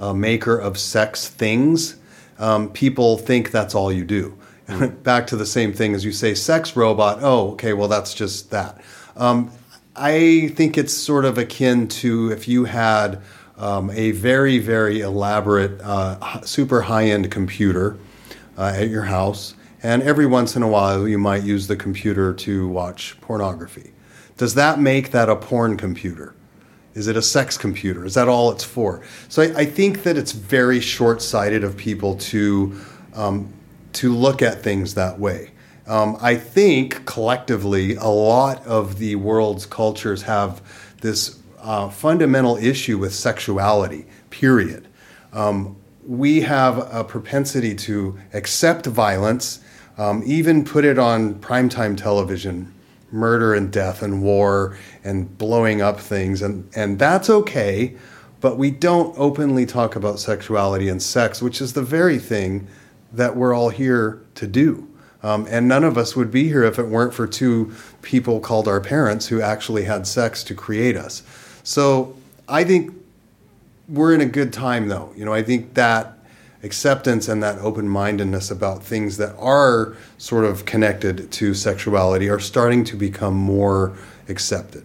a 0.00 0.12
maker 0.12 0.58
of 0.58 0.76
sex 0.76 1.28
things, 1.28 1.96
um, 2.40 2.70
people 2.70 3.16
think 3.16 3.52
that's 3.52 3.76
all 3.76 3.92
you 3.92 4.04
do. 4.04 4.36
Back 5.04 5.28
to 5.28 5.36
the 5.36 5.46
same 5.46 5.72
thing 5.72 5.94
as 5.94 6.04
you 6.04 6.10
say, 6.10 6.34
sex 6.34 6.74
robot. 6.74 7.18
Oh, 7.22 7.52
okay, 7.52 7.74
well, 7.74 7.88
that's 7.88 8.12
just 8.12 8.50
that. 8.50 8.80
Um, 9.16 9.52
I 9.94 10.50
think 10.56 10.76
it's 10.76 10.92
sort 10.92 11.24
of 11.24 11.38
akin 11.38 11.86
to 11.88 12.32
if 12.32 12.48
you 12.48 12.64
had 12.64 13.22
um, 13.56 13.88
a 13.90 14.10
very, 14.10 14.58
very 14.58 15.00
elaborate, 15.00 15.80
uh, 15.80 16.40
super 16.40 16.82
high 16.82 17.04
end 17.04 17.30
computer 17.30 17.98
uh, 18.58 18.72
at 18.74 18.88
your 18.88 19.04
house 19.04 19.54
and 19.82 20.02
every 20.02 20.26
once 20.26 20.56
in 20.56 20.62
a 20.62 20.68
while 20.68 21.06
you 21.08 21.18
might 21.18 21.42
use 21.42 21.66
the 21.66 21.76
computer 21.76 22.32
to 22.32 22.68
watch 22.68 23.16
pornography. 23.20 23.92
Does 24.36 24.54
that 24.54 24.80
make 24.80 25.10
that 25.10 25.28
a 25.28 25.36
porn 25.36 25.76
computer? 25.76 26.34
Is 26.94 27.06
it 27.06 27.16
a 27.16 27.22
sex 27.22 27.56
computer? 27.56 28.04
Is 28.04 28.14
that 28.14 28.28
all 28.28 28.50
it's 28.52 28.64
for? 28.64 29.02
So 29.28 29.42
I, 29.42 29.60
I 29.60 29.64
think 29.64 30.02
that 30.02 30.16
it's 30.16 30.32
very 30.32 30.80
short 30.80 31.22
sighted 31.22 31.64
of 31.64 31.76
people 31.76 32.16
to, 32.16 32.78
um, 33.14 33.52
to 33.94 34.14
look 34.14 34.42
at 34.42 34.62
things 34.62 34.94
that 34.94 35.18
way. 35.18 35.50
Um, 35.86 36.16
I 36.20 36.36
think 36.36 37.04
collectively, 37.06 37.96
a 37.96 38.06
lot 38.06 38.64
of 38.66 38.98
the 38.98 39.16
world's 39.16 39.66
cultures 39.66 40.22
have 40.22 40.62
this 41.00 41.40
uh, 41.60 41.88
fundamental 41.88 42.56
issue 42.56 42.98
with 42.98 43.14
sexuality, 43.14 44.06
period. 44.30 44.86
Um, 45.32 45.76
we 46.06 46.42
have 46.42 46.92
a 46.92 47.04
propensity 47.04 47.74
to 47.74 48.18
accept 48.32 48.86
violence 48.86 49.60
um, 49.98 50.22
even 50.24 50.64
put 50.64 50.84
it 50.84 50.98
on 50.98 51.34
primetime 51.36 51.96
television 51.96 52.72
murder 53.10 53.54
and 53.54 53.70
death 53.70 54.02
and 54.02 54.22
war 54.22 54.78
and 55.04 55.36
blowing 55.36 55.82
up 55.82 56.00
things 56.00 56.40
and, 56.40 56.68
and 56.74 56.98
that's 56.98 57.28
okay 57.28 57.94
but 58.40 58.56
we 58.56 58.70
don't 58.70 59.14
openly 59.18 59.66
talk 59.66 59.94
about 59.94 60.18
sexuality 60.18 60.88
and 60.88 61.02
sex 61.02 61.42
which 61.42 61.60
is 61.60 61.74
the 61.74 61.82
very 61.82 62.18
thing 62.18 62.66
that 63.12 63.36
we're 63.36 63.54
all 63.54 63.68
here 63.68 64.22
to 64.34 64.46
do. 64.46 64.88
Um, 65.22 65.46
and 65.48 65.68
none 65.68 65.84
of 65.84 65.96
us 65.96 66.16
would 66.16 66.30
be 66.30 66.48
here 66.48 66.64
if 66.64 66.78
it 66.78 66.86
weren't 66.88 67.14
for 67.14 67.28
two 67.28 67.72
people 68.00 68.40
called 68.40 68.66
our 68.66 68.80
parents 68.80 69.28
who 69.28 69.40
actually 69.40 69.84
had 69.84 70.06
sex 70.06 70.42
to 70.44 70.54
create 70.54 70.96
us. 70.96 71.22
So 71.62 72.16
i 72.48 72.64
think 72.64 72.92
we're 73.88 74.14
in 74.14 74.20
a 74.20 74.26
good 74.26 74.52
time 74.52 74.88
though. 74.88 75.12
You 75.16 75.24
know 75.24 75.32
i 75.32 75.42
think 75.42 75.74
that 75.74 76.18
acceptance 76.62 77.28
and 77.28 77.42
that 77.42 77.58
open 77.58 77.88
mindedness 77.88 78.50
about 78.50 78.82
things 78.82 79.16
that 79.16 79.34
are 79.38 79.96
sort 80.18 80.44
of 80.44 80.64
connected 80.64 81.30
to 81.32 81.54
sexuality 81.54 82.28
are 82.28 82.38
starting 82.38 82.84
to 82.84 82.96
become 82.96 83.34
more 83.34 83.96
accepted. 84.28 84.84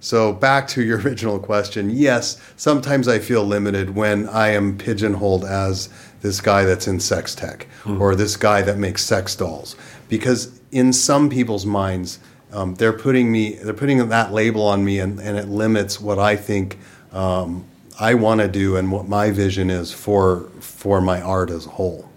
So, 0.00 0.32
back 0.32 0.66
to 0.68 0.82
your 0.82 0.98
original 1.02 1.38
question 1.38 1.90
yes, 1.90 2.40
sometimes 2.56 3.06
I 3.06 3.18
feel 3.18 3.44
limited 3.44 3.94
when 3.94 4.28
I 4.28 4.48
am 4.48 4.76
pigeonholed 4.76 5.44
as 5.44 5.88
this 6.22 6.40
guy 6.40 6.64
that's 6.64 6.88
in 6.88 7.00
sex 7.00 7.34
tech 7.34 7.66
mm-hmm. 7.82 8.00
or 8.00 8.14
this 8.14 8.36
guy 8.36 8.62
that 8.62 8.78
makes 8.78 9.04
sex 9.04 9.36
dolls. 9.36 9.76
Because 10.08 10.60
in 10.72 10.92
some 10.92 11.30
people's 11.30 11.64
minds, 11.64 12.18
um, 12.52 12.74
they're 12.74 12.92
putting 12.92 13.30
me, 13.30 13.54
they're 13.54 13.72
putting 13.74 14.08
that 14.08 14.32
label 14.32 14.66
on 14.66 14.84
me, 14.84 14.98
and, 14.98 15.18
and 15.20 15.38
it 15.38 15.48
limits 15.48 16.00
what 16.00 16.18
I 16.18 16.36
think 16.36 16.78
um, 17.12 17.64
I 18.02 18.14
want 18.14 18.40
to 18.40 18.48
do 18.48 18.76
and 18.76 18.90
what 18.90 19.06
my 19.06 19.30
vision 19.30 19.70
is 19.70 19.92
for 19.92 20.48
for 20.58 21.00
my 21.00 21.22
art 21.22 21.50
as 21.50 21.66
a 21.66 21.68
whole. 21.68 22.10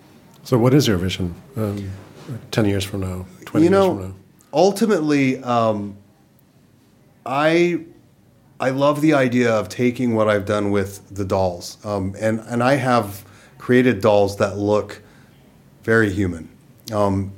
So, 0.44 0.58
what 0.58 0.74
is 0.74 0.88
your 0.88 0.98
vision? 0.98 1.36
Um, 1.56 1.92
Ten 2.50 2.65
years 2.65 2.84
from 2.84 3.01
now, 3.01 3.27
twenty 3.46 3.65
you 3.65 3.70
know, 3.70 3.94
years 3.94 3.98
from 4.01 4.10
now. 4.10 4.15
Ultimately, 4.51 5.44
um, 5.44 5.96
I 7.24 7.82
I 8.60 8.72
love 8.72 9.01
the 9.01 9.13
idea 9.13 9.54
of 9.54 9.70
taking 9.70 10.15
what 10.15 10.27
I've 10.27 10.48
done 10.48 10.72
with 10.72 11.08
the 11.13 11.24
dolls, 11.24 11.77
um, 11.86 12.15
and 12.20 12.39
and 12.48 12.63
I 12.63 12.75
have 12.75 13.24
created 13.60 14.01
dolls 14.01 14.38
that 14.38 14.58
look 14.58 15.04
very 15.84 16.10
human. 16.10 16.50
Um, 16.92 17.32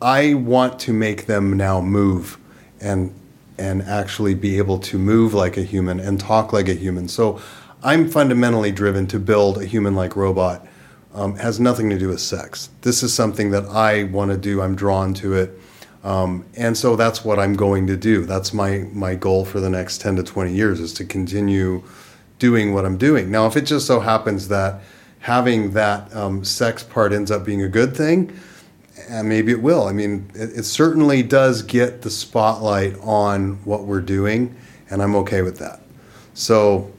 I 0.00 0.32
want 0.32 0.78
to 0.80 0.92
make 0.94 1.26
them 1.26 1.54
now 1.54 1.82
move 1.82 2.38
and 2.80 3.12
and 3.58 3.82
actually 3.82 4.34
be 4.34 4.58
able 4.58 4.78
to 4.78 4.98
move 4.98 5.34
like 5.34 5.56
a 5.56 5.62
human 5.62 6.00
and 6.00 6.20
talk 6.20 6.52
like 6.52 6.68
a 6.68 6.74
human. 6.74 7.08
So 7.08 7.40
I'm 7.82 8.08
fundamentally 8.08 8.72
driven 8.72 9.06
to 9.08 9.18
build 9.18 9.58
a 9.58 9.64
human 9.64 9.94
like 9.94 10.16
robot. 10.16 10.66
Um, 11.14 11.36
has 11.36 11.58
nothing 11.58 11.88
to 11.90 11.98
do 11.98 12.08
with 12.08 12.20
sex. 12.20 12.68
This 12.82 13.02
is 13.02 13.14
something 13.14 13.50
that 13.50 13.64
I 13.66 14.04
want 14.04 14.30
to 14.32 14.36
do. 14.36 14.60
I'm 14.60 14.76
drawn 14.76 15.14
to 15.14 15.34
it. 15.34 15.58
Um, 16.04 16.44
and 16.56 16.76
so 16.76 16.94
that's 16.94 17.24
what 17.24 17.38
I'm 17.38 17.54
going 17.54 17.86
to 17.86 17.96
do. 17.96 18.26
That's 18.26 18.52
my, 18.52 18.86
my 18.92 19.14
goal 19.14 19.44
for 19.44 19.58
the 19.58 19.70
next 19.70 20.00
10 20.00 20.16
to 20.16 20.22
20 20.22 20.52
years 20.52 20.78
is 20.78 20.92
to 20.94 21.04
continue 21.04 21.82
doing 22.38 22.74
what 22.74 22.84
I'm 22.84 22.98
doing. 22.98 23.30
Now, 23.30 23.46
if 23.46 23.56
it 23.56 23.62
just 23.62 23.86
so 23.86 24.00
happens 24.00 24.48
that 24.48 24.82
having 25.20 25.72
that 25.72 26.14
um, 26.14 26.44
sex 26.44 26.82
part 26.82 27.12
ends 27.12 27.30
up 27.30 27.44
being 27.44 27.62
a 27.62 27.68
good 27.68 27.96
thing, 27.96 28.38
and 29.08 29.28
maybe 29.28 29.52
it 29.52 29.62
will. 29.62 29.84
I 29.84 29.92
mean, 29.92 30.30
it, 30.34 30.50
it, 30.58 30.64
certainly 30.64 31.22
does 31.22 31.62
get 31.62 32.02
the 32.02 32.10
spotlight 32.10 32.96
on 33.00 33.54
what 33.64 33.84
we're 33.84 34.00
doing, 34.00 34.56
and 34.90 35.02
I'm 35.02 35.14
okay 35.16 35.42
with 35.42 35.58
that. 35.58 35.80
So, 36.34 36.92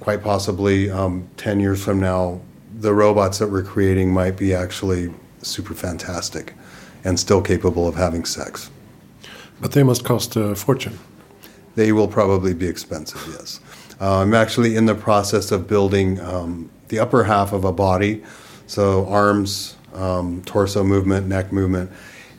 quite 0.00 0.22
possibly, 0.22 0.90
um, 0.90 1.28
10 1.36 1.60
years 1.60 1.82
from 1.82 2.00
now, 2.00 2.40
the 2.78 2.92
robots 2.92 3.38
that 3.38 3.48
we're 3.48 3.62
creating 3.62 4.12
might 4.12 4.36
be 4.36 4.54
actually 4.54 5.12
super 5.42 5.74
fantastic 5.74 6.54
and 7.04 7.18
still 7.18 7.42
capable 7.42 7.86
of 7.86 7.94
having 7.94 8.24
sex. 8.24 8.70
But 9.60 9.72
they 9.72 9.82
must 9.82 10.04
cost 10.04 10.36
a 10.36 10.54
fortune. 10.54 10.98
They 11.74 11.92
will 11.92 12.08
probably 12.08 12.54
be 12.54 12.66
expensive, 12.66 13.24
yes. 13.28 13.60
Uh, 14.00 14.20
I'm 14.20 14.34
actually 14.34 14.76
in 14.76 14.86
the 14.86 14.94
process 14.94 15.52
of 15.52 15.68
building 15.68 16.20
um, 16.20 16.70
the 16.88 16.98
upper 16.98 17.24
half 17.24 17.52
of 17.52 17.64
a 17.64 17.72
body, 17.72 18.22
so 18.66 19.06
arms, 19.06 19.76
um, 19.94 20.42
torso 20.44 20.82
movement, 20.82 21.26
neck 21.26 21.52
movement, 21.52 21.90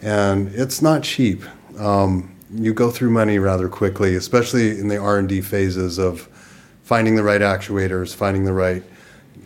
and 0.02 0.48
it's 0.50 0.82
not 0.82 1.04
cheap. 1.04 1.44
Um, 1.78 2.34
you 2.54 2.74
go 2.74 2.92
through 2.92 3.10
money 3.10 3.40
rather 3.40 3.68
quickly, 3.68 4.16
especially 4.16 4.80
in 4.80 4.88
the 4.88 4.98
R&D 4.98 5.42
phases 5.42 5.98
of 5.98 6.30
finding 6.84 7.16
the 7.16 7.24
right 7.24 7.42
actuators, 7.42 8.14
finding 8.14 8.46
the 8.46 8.54
right 8.54 8.84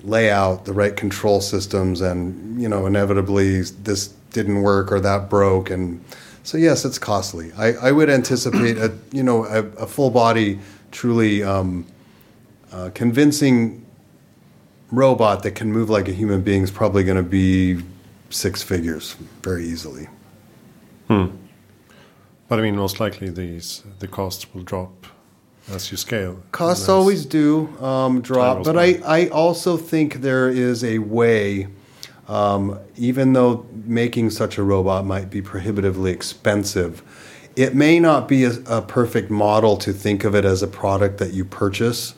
layout, 0.03 0.65
the 0.65 0.73
right 0.73 0.95
control 0.95 1.41
systems, 1.41 2.01
and 2.01 2.61
you 2.61 2.67
know, 2.67 2.85
inevitably 2.85 3.61
this 3.61 4.07
didn't 4.31 4.61
work 4.61 4.91
or 4.91 4.99
that 4.99 5.29
broke, 5.29 5.69
and 5.69 6.03
so 6.43 6.57
yes, 6.57 6.85
it's 6.85 6.99
costly. 6.99 7.51
I, 7.57 7.73
I 7.73 7.91
would 7.91 8.09
anticipate 8.09 8.77
a 8.77 8.93
you 9.11 9.23
know 9.23 9.45
a, 9.45 9.59
a 9.83 9.87
full 9.87 10.09
body, 10.09 10.59
truly 10.91 11.43
um, 11.43 11.85
uh, 12.71 12.89
convincing 12.93 13.85
robot 14.91 15.43
that 15.43 15.51
can 15.51 15.71
move 15.71 15.89
like 15.89 16.07
a 16.07 16.13
human 16.13 16.41
being 16.41 16.63
is 16.63 16.71
probably 16.71 17.03
going 17.03 17.17
to 17.17 17.23
be 17.23 17.81
six 18.29 18.61
figures 18.63 19.15
very 19.41 19.65
easily. 19.65 20.07
Hmm. 21.07 21.27
But 22.47 22.59
I 22.59 22.61
mean, 22.61 22.75
most 22.75 22.99
likely 22.99 23.29
these 23.29 23.83
the 23.99 24.07
costs 24.07 24.53
will 24.53 24.63
drop 24.63 25.07
as 25.69 25.91
you 25.91 25.97
scale. 25.97 26.41
Costs 26.51 26.87
always 26.87 27.25
do 27.25 27.67
um, 27.83 28.21
drop, 28.21 28.63
but 28.63 28.77
I, 28.77 28.99
I 29.05 29.27
also 29.29 29.75
think 29.75 30.21
there 30.21 30.49
is 30.49 30.83
a 30.83 30.99
way, 30.99 31.67
um, 32.27 32.79
even 32.95 33.33
though 33.33 33.65
making 33.85 34.29
such 34.29 34.57
a 34.57 34.63
robot 34.63 35.05
might 35.05 35.29
be 35.29 35.41
prohibitively 35.41 36.11
expensive, 36.11 37.03
it 37.57 37.75
may 37.75 37.99
not 37.99 38.27
be 38.27 38.45
a, 38.45 38.51
a 38.67 38.81
perfect 38.81 39.29
model 39.29 39.75
to 39.77 39.91
think 39.91 40.23
of 40.23 40.35
it 40.35 40.45
as 40.45 40.63
a 40.63 40.67
product 40.67 41.17
that 41.17 41.33
you 41.33 41.43
purchase. 41.43 42.15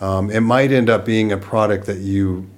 Um, 0.00 0.30
it 0.30 0.40
might 0.40 0.72
end 0.72 0.88
up 0.88 1.04
being 1.04 1.32
a 1.32 1.36
product 1.36 1.86
that 1.86 1.98
you 1.98 2.48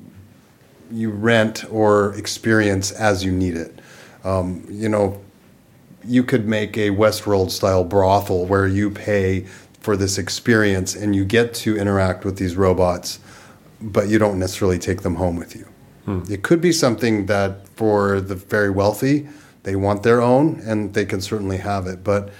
you 0.90 1.10
rent 1.10 1.64
or 1.70 2.14
experience 2.14 2.90
as 2.92 3.24
you 3.24 3.32
need 3.32 3.56
it. 3.56 3.78
Um, 4.24 4.64
you 4.68 4.88
know, 4.88 5.20
you 6.04 6.24
could 6.24 6.46
make 6.46 6.76
a 6.76 6.90
Westworld 6.90 7.50
style 7.50 7.84
brothel 7.84 8.46
where 8.46 8.66
you 8.66 8.90
pay 8.90 9.46
for 9.80 9.96
this 9.96 10.18
experience 10.18 10.94
and 10.94 11.14
you 11.14 11.24
get 11.24 11.54
to 11.54 11.76
interact 11.76 12.24
with 12.24 12.36
these 12.36 12.56
robots, 12.56 13.18
but 13.80 14.08
you 14.08 14.18
don't 14.18 14.38
necessarily 14.38 14.78
take 14.78 15.02
them 15.02 15.16
home 15.16 15.36
with 15.36 15.56
you. 15.56 15.66
Hmm. 16.04 16.22
It 16.30 16.42
could 16.42 16.60
be 16.60 16.72
something 16.72 17.26
that 17.26 17.68
for 17.68 18.20
the 18.20 18.34
very 18.34 18.70
wealthy, 18.70 19.28
they 19.62 19.76
want 19.76 20.02
their 20.02 20.20
own 20.20 20.60
and 20.60 20.94
they 20.94 21.04
can 21.04 21.20
certainly 21.20 21.58
have 21.58 21.86
it. 21.86 22.02
But 22.02 22.30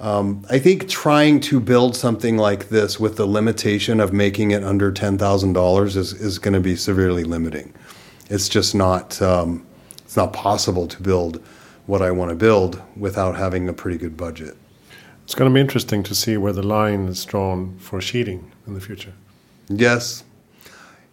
um, 0.00 0.44
I 0.50 0.58
think 0.58 0.88
trying 0.88 1.40
to 1.42 1.60
build 1.60 1.96
something 1.96 2.36
like 2.36 2.70
this 2.70 2.98
with 2.98 3.16
the 3.16 3.26
limitation 3.26 4.00
of 4.00 4.12
making 4.12 4.50
it 4.50 4.64
under 4.64 4.90
$10,000 4.90 5.96
is, 5.96 6.12
is 6.12 6.38
going 6.38 6.54
to 6.54 6.60
be 6.60 6.74
severely 6.74 7.24
limiting. 7.24 7.72
It's 8.32 8.48
just 8.48 8.74
not, 8.74 9.20
um, 9.20 9.66
it's 9.98 10.16
not 10.16 10.32
possible 10.32 10.86
to 10.88 11.02
build 11.02 11.42
what 11.84 12.00
I 12.00 12.10
want 12.10 12.30
to 12.30 12.34
build 12.34 12.80
without 12.96 13.36
having 13.36 13.68
a 13.68 13.74
pretty 13.74 13.98
good 13.98 14.16
budget. 14.16 14.56
It's 15.24 15.34
going 15.34 15.50
to 15.50 15.54
be 15.54 15.60
interesting 15.60 16.02
to 16.04 16.14
see 16.14 16.38
where 16.38 16.54
the 16.54 16.62
line 16.62 17.08
is 17.08 17.22
drawn 17.26 17.76
for 17.78 18.00
cheating 18.00 18.50
in 18.66 18.72
the 18.72 18.80
future. 18.80 19.12
Yes, 19.68 20.24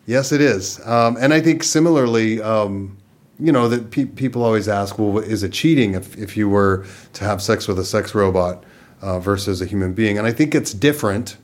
yes, 0.05 0.31
it 0.31 0.39
is, 0.39 0.79
um, 0.87 1.17
and 1.19 1.33
I 1.33 1.41
think 1.41 1.63
similarly, 1.63 2.41
um, 2.41 2.97
you 3.37 3.51
know, 3.51 3.67
that 3.67 3.91
pe 3.91 4.05
people 4.05 4.41
always 4.43 4.67
ask, 4.67 4.97
well, 4.97 5.17
is 5.19 5.43
it 5.43 5.51
cheating 5.51 5.95
if 5.95 6.17
if 6.17 6.37
you 6.37 6.47
were 6.49 6.85
to 7.13 7.23
have 7.25 7.41
sex 7.41 7.67
with 7.67 7.79
a 7.79 7.85
sex 7.85 8.15
robot 8.15 8.63
uh, 9.01 9.19
versus 9.19 9.61
a 9.61 9.65
human 9.65 9.93
being? 9.93 10.17
And 10.17 10.25
I 10.25 10.31
think 10.31 10.55
it's 10.55 10.73
different, 10.73 11.37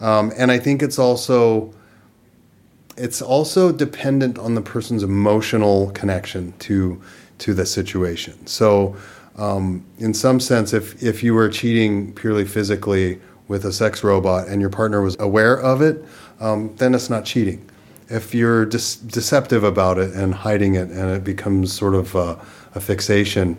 um, 0.00 0.32
and 0.36 0.50
I 0.50 0.58
think 0.58 0.82
it's 0.82 0.98
also 0.98 1.72
it's 2.98 3.22
also 3.22 3.72
dependent 3.72 4.38
on 4.38 4.54
the 4.54 4.60
person's 4.60 5.02
emotional 5.02 5.90
connection 5.92 6.52
to 6.60 7.00
to 7.38 7.54
the 7.54 7.64
situation. 7.64 8.46
So, 8.46 8.96
um, 9.36 9.84
in 9.98 10.12
some 10.12 10.40
sense, 10.40 10.72
if 10.72 11.02
if 11.02 11.22
you 11.22 11.34
were 11.34 11.48
cheating 11.48 12.12
purely 12.12 12.44
physically 12.44 13.20
with 13.46 13.64
a 13.64 13.72
sex 13.72 14.04
robot 14.04 14.48
and 14.48 14.60
your 14.60 14.70
partner 14.70 15.00
was 15.00 15.16
aware 15.18 15.58
of 15.58 15.80
it, 15.80 16.04
um, 16.40 16.74
then 16.76 16.94
it's 16.94 17.08
not 17.08 17.24
cheating. 17.24 17.64
If 18.10 18.34
you're 18.34 18.64
deceptive 18.64 19.64
about 19.64 19.98
it 19.98 20.14
and 20.14 20.34
hiding 20.34 20.74
it, 20.74 20.88
and 20.88 21.10
it 21.10 21.24
becomes 21.24 21.72
sort 21.72 21.94
of 21.94 22.14
a, 22.14 22.40
a 22.74 22.80
fixation, 22.80 23.56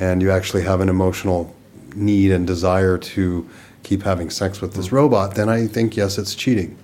and 0.00 0.20
you 0.20 0.30
actually 0.30 0.62
have 0.64 0.80
an 0.80 0.88
emotional 0.88 1.54
need 1.94 2.32
and 2.32 2.46
desire 2.46 2.98
to 2.98 3.48
keep 3.82 4.02
having 4.02 4.30
sex 4.30 4.60
with 4.60 4.74
this 4.74 4.92
robot, 4.92 5.34
then 5.34 5.48
I 5.48 5.66
think 5.66 5.96
yes, 5.96 6.18
it's 6.18 6.34
cheating. 6.34 6.76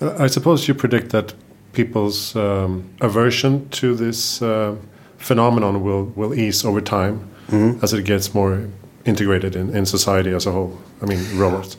I 0.00 0.28
suppose 0.28 0.66
you 0.66 0.74
predict 0.74 1.10
that 1.10 1.34
people's 1.72 2.34
um, 2.34 2.88
aversion 3.00 3.68
to 3.70 3.94
this 3.94 4.42
uh, 4.42 4.76
phenomenon 5.18 5.82
will 5.82 6.04
will 6.16 6.34
ease 6.34 6.64
over 6.64 6.80
time 6.80 7.20
mm 7.48 7.58
-hmm. 7.58 7.82
as 7.82 7.92
it 7.92 8.06
gets 8.06 8.34
more 8.34 8.58
integrated 9.04 9.54
in, 9.54 9.74
in 9.74 9.86
society 9.86 10.34
as 10.34 10.46
a 10.46 10.50
whole. 10.50 10.72
I 11.02 11.06
mean, 11.06 11.20
robots. 11.38 11.76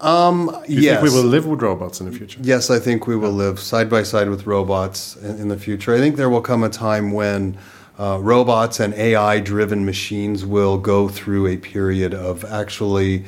Um, 0.00 0.56
you 0.68 0.80
yes. 0.80 1.00
think 1.00 1.12
we 1.12 1.20
will 1.20 1.28
live 1.28 1.46
with 1.46 1.60
robots 1.62 2.00
in 2.00 2.10
the 2.10 2.16
future? 2.16 2.38
Yes, 2.42 2.70
I 2.70 2.78
think 2.78 3.06
we 3.06 3.16
will 3.16 3.32
live 3.32 3.58
side 3.58 3.88
by 3.88 4.04
side 4.04 4.30
with 4.30 4.46
robots 4.46 5.16
in, 5.16 5.40
in 5.40 5.48
the 5.48 5.56
future. 5.56 5.96
I 5.96 5.98
think 5.98 6.16
there 6.16 6.28
will 6.28 6.40
come 6.40 6.62
a 6.66 6.68
time 6.68 7.12
when 7.12 7.56
uh, 7.98 8.18
robots 8.20 8.80
and 8.80 8.94
AI-driven 8.94 9.84
machines 9.84 10.44
will 10.44 10.78
go 10.78 11.08
through 11.08 11.48
a 11.48 11.56
period 11.56 12.14
of 12.14 12.44
actually 12.44 13.24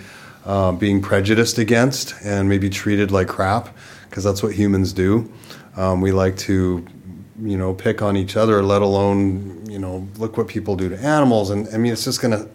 uh, 0.47 0.71
being 0.73 1.03
prejudiced 1.03 1.59
against 1.59 2.15
and 2.25 2.49
maybe 2.49 2.71
treated 2.71 3.11
like 3.11 3.27
crap, 3.27 3.77
because 4.11 4.25
that's 4.25 4.43
what 4.43 4.53
humans 4.53 4.93
do. 4.93 5.33
Um, 5.77 6.01
we 6.01 6.13
like 6.13 6.37
to 6.39 6.85
you 7.43 7.57
know 7.57 7.73
pick 7.73 8.03
on 8.03 8.19
each 8.19 8.37
other 8.37 8.63
let 8.63 8.83
alone 8.83 9.65
you 9.67 9.79
know 9.79 10.07
look 10.19 10.37
what 10.37 10.49
people 10.49 10.77
do 10.77 10.89
to 10.89 10.99
animals. 10.99 11.51
And 11.51 11.69
i 11.73 11.79
mean 11.79 11.93
it's 11.93 12.05
just 12.05 12.21
going 12.21 12.33
to 12.33 12.51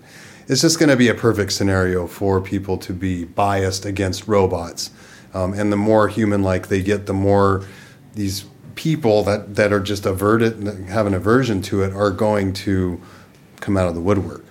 it's 0.47 0.61
just 0.61 0.77
going 0.77 0.89
to 0.89 0.97
be 0.97 1.07
a 1.07 1.15
perfect 1.15 1.53
scenario 1.53 2.05
for 2.05 2.39
people 2.39 2.77
to 2.77 2.93
be 2.93 3.25
biased 3.25 3.83
against 3.85 4.27
robots. 4.27 4.91
Um, 5.33 5.53
and 5.53 5.71
the 5.71 5.77
more 5.77 6.07
human 6.07 6.43
like 6.43 6.67
they 6.67 6.83
get 6.83 7.07
the 7.07 7.13
more 7.13 7.65
these 8.13 8.45
people 8.75 9.23
that 9.23 9.55
that 9.55 9.73
are 9.73 9.79
just 9.79 10.05
averted 10.05 10.61
have 10.89 11.07
an 11.07 11.13
aversion 11.13 11.61
to 11.63 11.81
it 11.81 11.93
are 11.93 12.11
going 12.11 12.53
to 12.53 13.01
come 13.61 13.77
out 13.77 13.87
of 13.87 13.95
the 13.95 14.01
woodwork 14.01 14.45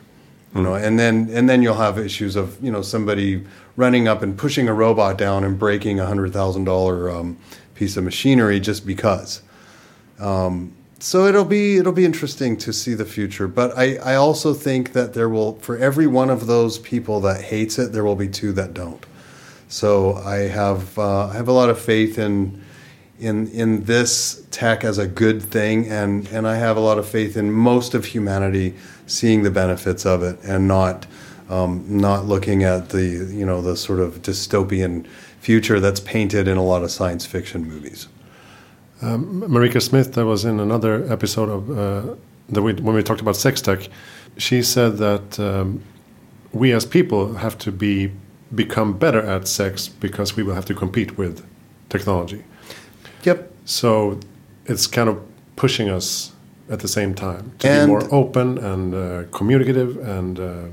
you 0.54 0.62
know? 0.62 0.74
And 0.74 0.98
then 0.98 1.28
and 1.32 1.48
then 1.48 1.62
you'll 1.62 1.74
have 1.74 1.98
issues 1.98 2.36
of 2.36 2.62
you 2.62 2.70
know 2.70 2.82
somebody 2.82 3.44
running 3.76 4.06
up 4.06 4.22
and 4.22 4.36
pushing 4.38 4.68
a 4.68 4.74
robot 4.74 5.18
down 5.18 5.44
and 5.44 5.58
breaking 5.58 6.00
a 6.00 6.06
hundred 6.06 6.32
thousand 6.32 6.62
um, 6.62 6.64
dollar 6.64 7.34
piece 7.74 7.96
of 7.96 8.04
machinery 8.04 8.60
just 8.60 8.86
because 8.86 9.42
um, 10.18 10.72
so 11.04 11.26
it'll 11.26 11.44
be 11.44 11.76
it'll 11.76 11.92
be 11.92 12.04
interesting 12.04 12.56
to 12.58 12.72
see 12.72 12.94
the 12.94 13.04
future. 13.04 13.46
But 13.46 13.76
I, 13.76 13.96
I 13.96 14.14
also 14.14 14.54
think 14.54 14.92
that 14.92 15.12
there 15.12 15.28
will 15.28 15.56
for 15.56 15.76
every 15.76 16.06
one 16.06 16.30
of 16.30 16.46
those 16.46 16.78
people 16.78 17.20
that 17.20 17.42
hates 17.42 17.78
it, 17.78 17.92
there 17.92 18.04
will 18.04 18.16
be 18.16 18.28
two 18.28 18.52
that 18.52 18.72
don't. 18.72 19.04
So 19.68 20.14
I 20.14 20.48
have 20.48 20.98
uh, 20.98 21.26
I 21.26 21.34
have 21.34 21.48
a 21.48 21.52
lot 21.52 21.68
of 21.68 21.78
faith 21.78 22.18
in 22.18 22.62
in 23.18 23.48
in 23.48 23.84
this 23.84 24.46
tech 24.50 24.82
as 24.82 24.96
a 24.96 25.06
good 25.06 25.42
thing, 25.42 25.90
and 25.90 26.26
and 26.28 26.48
I 26.48 26.56
have 26.56 26.76
a 26.76 26.80
lot 26.80 26.98
of 26.98 27.06
faith 27.06 27.36
in 27.36 27.52
most 27.52 27.92
of 27.92 28.06
humanity 28.06 28.74
seeing 29.06 29.42
the 29.42 29.50
benefits 29.50 30.06
of 30.06 30.22
it 30.22 30.38
and 30.42 30.66
not 30.66 31.06
um, 31.48 31.84
not 31.88 32.26
looking 32.26 32.62
at 32.64 32.90
the 32.90 33.02
you 33.02 33.44
know 33.44 33.60
the 33.60 33.76
sort 33.76 34.00
of 34.00 34.22
dystopian 34.22 35.06
future 35.40 35.80
that's 35.80 36.00
painted 36.00 36.48
in 36.48 36.56
a 36.56 36.62
lot 36.62 36.82
of 36.82 36.90
science 36.90 37.26
fiction 37.26 37.68
movies. 37.68 38.08
Um, 39.02 39.42
Marika 39.42 39.82
Smith, 39.82 40.14
that 40.14 40.24
was 40.24 40.44
in 40.44 40.60
another 40.60 41.10
episode 41.12 41.50
of 41.50 41.70
uh, 41.70 42.14
the, 42.48 42.62
when 42.62 42.94
we 42.94 43.02
talked 43.02 43.20
about 43.20 43.36
sex 43.36 43.60
tech. 43.60 43.88
She 44.38 44.62
said 44.62 44.96
that 44.96 45.38
um, 45.38 45.82
we 46.52 46.72
as 46.72 46.86
people 46.86 47.34
have 47.34 47.58
to 47.58 47.72
be 47.72 48.12
become 48.54 48.96
better 48.96 49.20
at 49.20 49.48
sex 49.48 49.88
because 49.88 50.36
we 50.36 50.42
will 50.42 50.54
have 50.54 50.64
to 50.66 50.74
compete 50.74 51.18
with 51.18 51.44
technology. 51.88 52.44
Yep. 53.24 53.52
So 53.64 54.20
it's 54.66 54.86
kind 54.86 55.08
of 55.08 55.20
pushing 55.56 55.88
us 55.88 56.32
at 56.70 56.80
the 56.80 56.88
same 56.88 57.14
time 57.14 57.52
to 57.58 57.68
and 57.68 57.86
be 57.86 57.86
more 57.88 58.14
open 58.14 58.58
and 58.58 58.94
uh, 58.94 59.24
communicative 59.30 59.96
and 59.98 60.40
uh, 60.40 60.64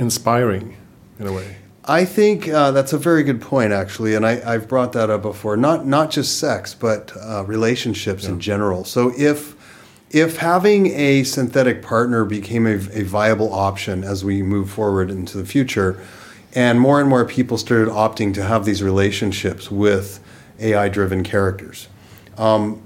inspiring 0.00 0.76
in 1.18 1.26
a 1.26 1.32
way. 1.32 1.56
I 1.84 2.04
think 2.04 2.48
uh, 2.48 2.70
that's 2.72 2.92
a 2.92 2.98
very 2.98 3.22
good 3.22 3.40
point, 3.40 3.72
actually, 3.72 4.14
and 4.14 4.26
I, 4.26 4.36
have 4.52 4.68
brought 4.68 4.92
that 4.92 5.10
up 5.10 5.22
before. 5.22 5.56
Not 5.56 5.86
not 5.86 6.10
just 6.10 6.38
sex, 6.38 6.74
but 6.74 7.12
uh, 7.16 7.44
relationships 7.46 8.24
yeah. 8.24 8.30
in 8.30 8.40
general. 8.40 8.84
So 8.84 9.12
if 9.16 9.56
if 10.10 10.38
having 10.38 10.86
a 10.88 11.22
synthetic 11.24 11.82
partner 11.82 12.24
became 12.24 12.66
a, 12.66 12.74
a, 12.74 13.02
viable 13.02 13.52
option 13.52 14.02
as 14.02 14.24
we 14.24 14.42
move 14.42 14.68
forward 14.68 15.10
into 15.10 15.38
the 15.38 15.44
future, 15.44 16.00
and 16.54 16.80
more 16.80 17.00
and 17.00 17.08
more 17.08 17.24
people 17.24 17.56
started 17.56 17.88
opting 17.88 18.34
to 18.34 18.42
have 18.42 18.64
these 18.64 18.82
relationships 18.82 19.70
with 19.70 20.18
AI-driven 20.58 21.22
characters, 21.22 21.88
um, 22.38 22.82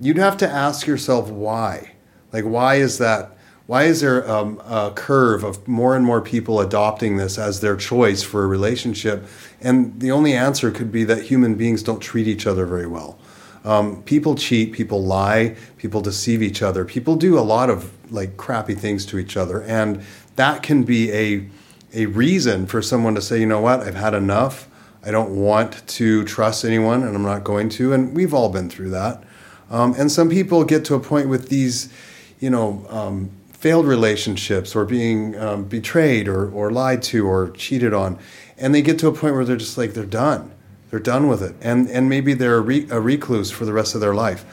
you'd 0.00 0.18
have 0.18 0.36
to 0.38 0.48
ask 0.48 0.86
yourself 0.86 1.30
why. 1.30 1.92
Like, 2.32 2.44
why 2.44 2.76
is 2.76 2.98
that? 2.98 3.33
Why 3.66 3.84
is 3.84 4.02
there 4.02 4.28
um, 4.30 4.60
a 4.66 4.92
curve 4.94 5.42
of 5.42 5.66
more 5.66 5.96
and 5.96 6.04
more 6.04 6.20
people 6.20 6.60
adopting 6.60 7.16
this 7.16 7.38
as 7.38 7.60
their 7.60 7.76
choice 7.76 8.22
for 8.22 8.44
a 8.44 8.46
relationship? 8.46 9.26
And 9.60 10.00
the 10.00 10.10
only 10.10 10.34
answer 10.34 10.70
could 10.70 10.92
be 10.92 11.04
that 11.04 11.22
human 11.22 11.54
beings 11.54 11.82
don't 11.82 12.00
treat 12.00 12.28
each 12.28 12.46
other 12.46 12.66
very 12.66 12.86
well. 12.86 13.18
Um, 13.64 14.02
people 14.02 14.34
cheat, 14.34 14.72
people 14.72 15.02
lie, 15.02 15.56
people 15.78 16.02
deceive 16.02 16.42
each 16.42 16.60
other, 16.60 16.84
people 16.84 17.16
do 17.16 17.38
a 17.38 17.40
lot 17.40 17.70
of 17.70 17.90
like 18.12 18.36
crappy 18.36 18.74
things 18.74 19.06
to 19.06 19.18
each 19.18 19.38
other, 19.38 19.62
and 19.62 20.02
that 20.36 20.62
can 20.62 20.84
be 20.84 21.10
a 21.12 21.48
a 21.94 22.06
reason 22.06 22.66
for 22.66 22.82
someone 22.82 23.14
to 23.14 23.22
say, 23.22 23.40
you 23.40 23.46
know 23.46 23.60
what, 23.60 23.80
I've 23.80 23.94
had 23.94 24.14
enough. 24.14 24.68
I 25.04 25.10
don't 25.10 25.30
want 25.30 25.86
to 25.86 26.24
trust 26.24 26.64
anyone, 26.64 27.04
and 27.04 27.14
I'm 27.14 27.22
not 27.22 27.44
going 27.44 27.68
to. 27.70 27.92
And 27.92 28.14
we've 28.14 28.34
all 28.34 28.48
been 28.48 28.68
through 28.68 28.90
that. 28.90 29.22
Um, 29.70 29.94
and 29.96 30.10
some 30.10 30.28
people 30.28 30.64
get 30.64 30.84
to 30.86 30.94
a 30.94 31.00
point 31.00 31.28
with 31.28 31.48
these, 31.50 31.92
you 32.40 32.50
know, 32.50 32.84
um, 32.88 33.30
failed 33.64 33.86
relationships 33.86 34.76
or 34.76 34.84
being 34.84 35.34
um, 35.38 35.64
betrayed 35.64 36.28
or, 36.28 36.50
or 36.50 36.70
lied 36.70 37.02
to 37.02 37.26
or 37.26 37.48
cheated 37.52 37.94
on, 37.94 38.18
and 38.58 38.74
they 38.74 38.82
get 38.82 38.98
to 38.98 39.08
a 39.08 39.12
point 39.12 39.34
where 39.34 39.42
they're 39.42 39.56
just 39.56 39.78
like 39.78 39.94
they're 39.94 40.04
done. 40.04 40.52
They're 40.90 41.00
done 41.00 41.28
with 41.28 41.42
it, 41.42 41.56
and 41.62 41.88
and 41.88 42.06
maybe 42.06 42.34
they're 42.34 42.58
a, 42.58 42.60
re- 42.60 42.86
a 42.90 43.00
recluse 43.00 43.50
for 43.50 43.64
the 43.64 43.72
rest 43.72 43.94
of 43.94 44.02
their 44.02 44.14
life. 44.14 44.44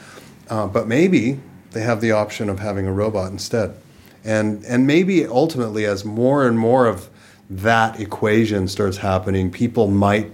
Uh, 0.48 0.66
but 0.66 0.88
maybe 0.88 1.38
they 1.72 1.82
have 1.82 2.00
the 2.00 2.10
option 2.12 2.48
of 2.48 2.60
having 2.60 2.86
a 2.86 2.92
robot 2.92 3.30
instead, 3.30 3.76
and 4.24 4.64
and 4.64 4.86
maybe 4.86 5.26
ultimately, 5.26 5.84
as 5.84 6.06
more 6.06 6.46
and 6.46 6.58
more 6.58 6.86
of 6.86 7.10
that 7.50 8.00
equation 8.00 8.66
starts 8.66 8.96
happening, 8.96 9.50
people 9.50 9.88
might 9.88 10.32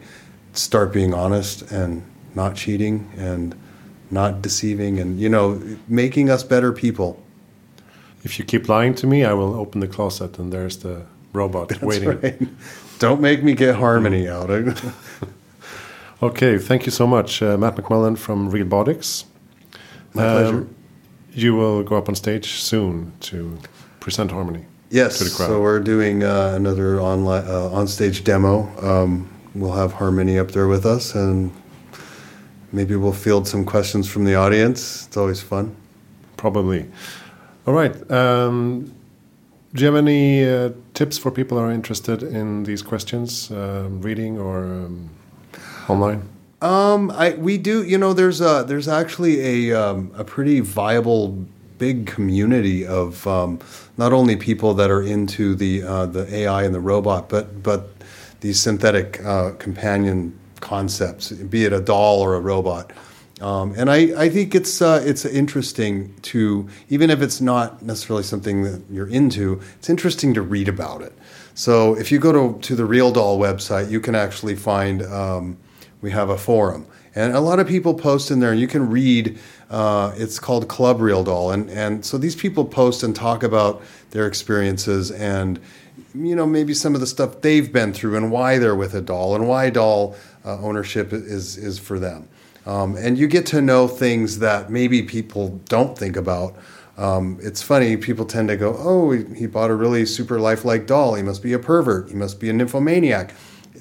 start 0.53 0.93
being 0.93 1.12
honest 1.12 1.62
and 1.73 2.05
not 2.37 2.55
cheating 2.55 3.11
and 3.17 3.57
not 4.12 4.41
deceiving 4.41 5.01
and 5.01 5.19
you 5.19 5.29
know 5.29 5.61
making 5.88 6.31
us 6.31 6.45
better 6.45 6.73
people. 6.73 7.21
If 8.29 8.38
you 8.38 8.45
keep 8.45 8.69
lying 8.69 8.95
to 8.97 9.07
me, 9.07 9.25
I 9.25 9.33
will 9.33 9.55
open 9.55 9.81
the 9.81 9.88
closet 9.88 10.38
and 10.38 10.53
there's 10.53 10.77
the 10.77 11.07
robot 11.33 11.71
That's 11.71 11.83
waiting. 11.83 12.21
right. 12.21 12.38
Don't 12.99 13.23
make 13.23 13.43
me 13.43 13.55
get 13.55 13.75
harmony 13.77 14.29
out. 14.29 14.51
Of. 14.51 14.95
Okay, 16.21 16.59
thank 16.59 16.85
you 16.85 16.91
so 16.91 17.07
much, 17.07 17.43
uh, 17.43 17.57
Matt 17.57 17.77
McMullen 17.77 18.19
from 18.19 18.51
Realbotix. 18.51 19.25
My 20.14 20.23
pleasure. 20.23 20.67
You 21.33 21.55
will 21.55 21.85
go 21.85 21.97
up 21.97 22.09
on 22.09 22.17
stage 22.17 22.55
soon 22.55 23.12
to 23.21 23.57
present 24.01 24.33
Harmony. 24.33 24.64
Yes, 24.91 25.19
to 25.19 25.25
the 25.25 25.31
crowd. 25.31 25.47
so 25.47 25.62
we're 25.62 25.79
doing 25.79 26.25
uh, 26.25 26.55
another 26.57 27.01
online 27.01 27.47
uh, 27.47 27.71
on-stage 27.71 28.25
demo. 28.25 28.67
Um, 28.85 29.31
we'll 29.55 29.75
have 29.75 29.93
Harmony 29.93 30.41
up 30.41 30.51
there 30.51 30.67
with 30.67 30.85
us, 30.85 31.14
and 31.14 31.53
maybe 32.73 32.97
we'll 32.97 33.12
field 33.12 33.47
some 33.47 33.64
questions 33.64 34.11
from 34.11 34.25
the 34.25 34.35
audience. 34.35 35.07
It's 35.07 35.17
always 35.17 35.41
fun. 35.41 35.77
Probably. 36.37 36.85
All 37.68 37.74
right. 37.74 38.11
Um, 38.11 38.94
do 39.74 39.85
you 39.85 39.87
have 39.88 39.94
any 39.94 40.42
uh, 40.42 40.70
tips 40.94 41.18
for 41.18 41.31
people 41.31 41.59
who 41.59 41.64
are 41.64 41.70
interested 41.70 42.22
in 42.22 42.62
these 42.62 42.81
questions, 42.81 43.50
um, 43.50 44.00
reading 44.00 44.38
or 44.38 44.64
um, 44.64 45.11
online? 45.87 46.26
Um, 46.62 47.11
I 47.11 47.33
we 47.35 47.59
do. 47.59 47.85
You 47.85 47.98
know, 47.98 48.14
there's 48.14 48.40
a 48.40 48.64
there's 48.66 48.88
actually 48.88 49.70
a 49.70 49.78
um, 49.78 50.11
a 50.16 50.24
pretty 50.24 50.61
viable 50.61 51.44
big 51.76 52.07
community 52.07 52.87
of 52.87 53.26
um, 53.26 53.59
not 53.98 54.14
only 54.14 54.35
people 54.35 54.72
that 54.72 54.90
are 54.90 55.02
into 55.02 55.54
the 55.54 55.83
uh, 55.83 56.07
the 56.07 56.24
AI 56.35 56.62
and 56.62 56.74
the 56.74 56.81
robot, 56.81 57.28
but 57.28 57.62
but 57.62 57.90
these 58.40 58.59
synthetic 58.59 59.22
uh, 59.26 59.50
companion 59.59 60.33
concepts, 60.61 61.33
be 61.33 61.66
it 61.66 61.74
a 61.74 61.83
doll 61.83 62.18
or 62.20 62.35
a 62.35 62.40
robot. 62.40 62.92
Um, 63.40 63.74
and 63.77 63.90
I, 63.90 64.24
I 64.24 64.29
think 64.29 64.55
it's 64.55 64.83
uh, 64.83 65.03
it's 65.05 65.24
interesting 65.24 66.14
to 66.22 66.68
even 66.88 67.11
if 67.11 67.22
it's 67.22 67.40
not 67.40 67.83
necessarily 67.83 68.24
something 68.24 68.62
that 68.62 68.83
you're 68.90 69.09
into, 69.09 69.61
it's 69.79 69.88
interesting 69.88 70.35
to 70.35 70.42
read 70.42 70.68
about 70.68 71.03
it. 71.03 71.12
So 71.55 71.96
if 71.96 72.11
you 72.11 72.18
go 72.18 72.33
to 72.33 72.61
to 72.61 72.74
the 72.74 72.85
Real 72.85 73.12
Doll 73.12 73.38
website, 73.38 73.90
you 73.90 74.01
can 74.01 74.14
actually 74.14 74.57
find 74.57 75.03
um, 75.03 75.57
we 76.01 76.11
have 76.11 76.31
a 76.31 76.38
forum, 76.38 76.87
and 77.14 77.35
a 77.35 77.40
lot 77.40 77.61
of 77.61 77.68
people 77.68 77.94
post 77.94 78.31
in 78.31 78.40
there. 78.40 78.51
And 78.51 78.61
you 78.61 78.68
can 78.68 78.90
read. 78.90 79.38
Uh, 79.70 80.14
it's 80.16 80.38
called 80.38 80.66
Club 80.66 81.01
Real 81.01 81.22
Doll, 81.22 81.53
and 81.53 81.70
and 81.70 82.05
so 82.05 82.18
these 82.18 82.35
people 82.35 82.64
post 82.64 83.03
and 83.03 83.14
talk 83.14 83.42
about 83.42 83.83
their 84.11 84.27
experiences 84.27 85.11
and 85.11 85.61
you 86.14 86.35
know 86.35 86.46
maybe 86.46 86.74
some 86.74 86.94
of 86.94 87.01
the 87.01 87.07
stuff 87.07 87.40
they've 87.42 87.72
been 87.72 87.92
through 87.92 88.16
and 88.16 88.33
why 88.33 88.59
they're 88.59 88.74
with 88.74 88.94
a 88.94 89.01
doll 89.01 89.35
and 89.35 89.46
why 89.46 89.68
doll 89.68 90.16
uh, 90.44 90.59
ownership 90.61 91.12
is 91.12 91.57
is 91.57 91.79
for 91.79 91.98
them. 91.98 92.29
Um, 92.68 92.96
and 92.96 93.16
you 93.16 93.26
get 93.26 93.46
to 93.46 93.62
know 93.62 93.88
things 93.88 94.40
that 94.40 94.68
maybe 94.68 95.02
people 95.02 95.59
don't 95.70 95.96
think 95.96 96.16
about. 96.16 96.54
Um, 96.98 97.38
it's 97.40 97.62
funny, 97.62 97.96
people 97.96 98.26
tend 98.26 98.48
to 98.48 98.59
go, 98.59 98.76
oh, 98.78 99.11
he, 99.12 99.24
he 99.35 99.46
bought 99.46 99.70
a 99.70 99.74
really 99.74 100.04
super 100.04 100.38
lifelike 100.38 100.87
doll. 100.87 101.14
He 101.14 101.22
must 101.22 101.42
be 101.42 101.54
a 101.54 101.59
pervert. 101.59 102.11
He 102.11 102.14
must 102.14 102.38
be 102.38 102.50
a 102.50 102.52
nymphomaniac. 102.52 103.33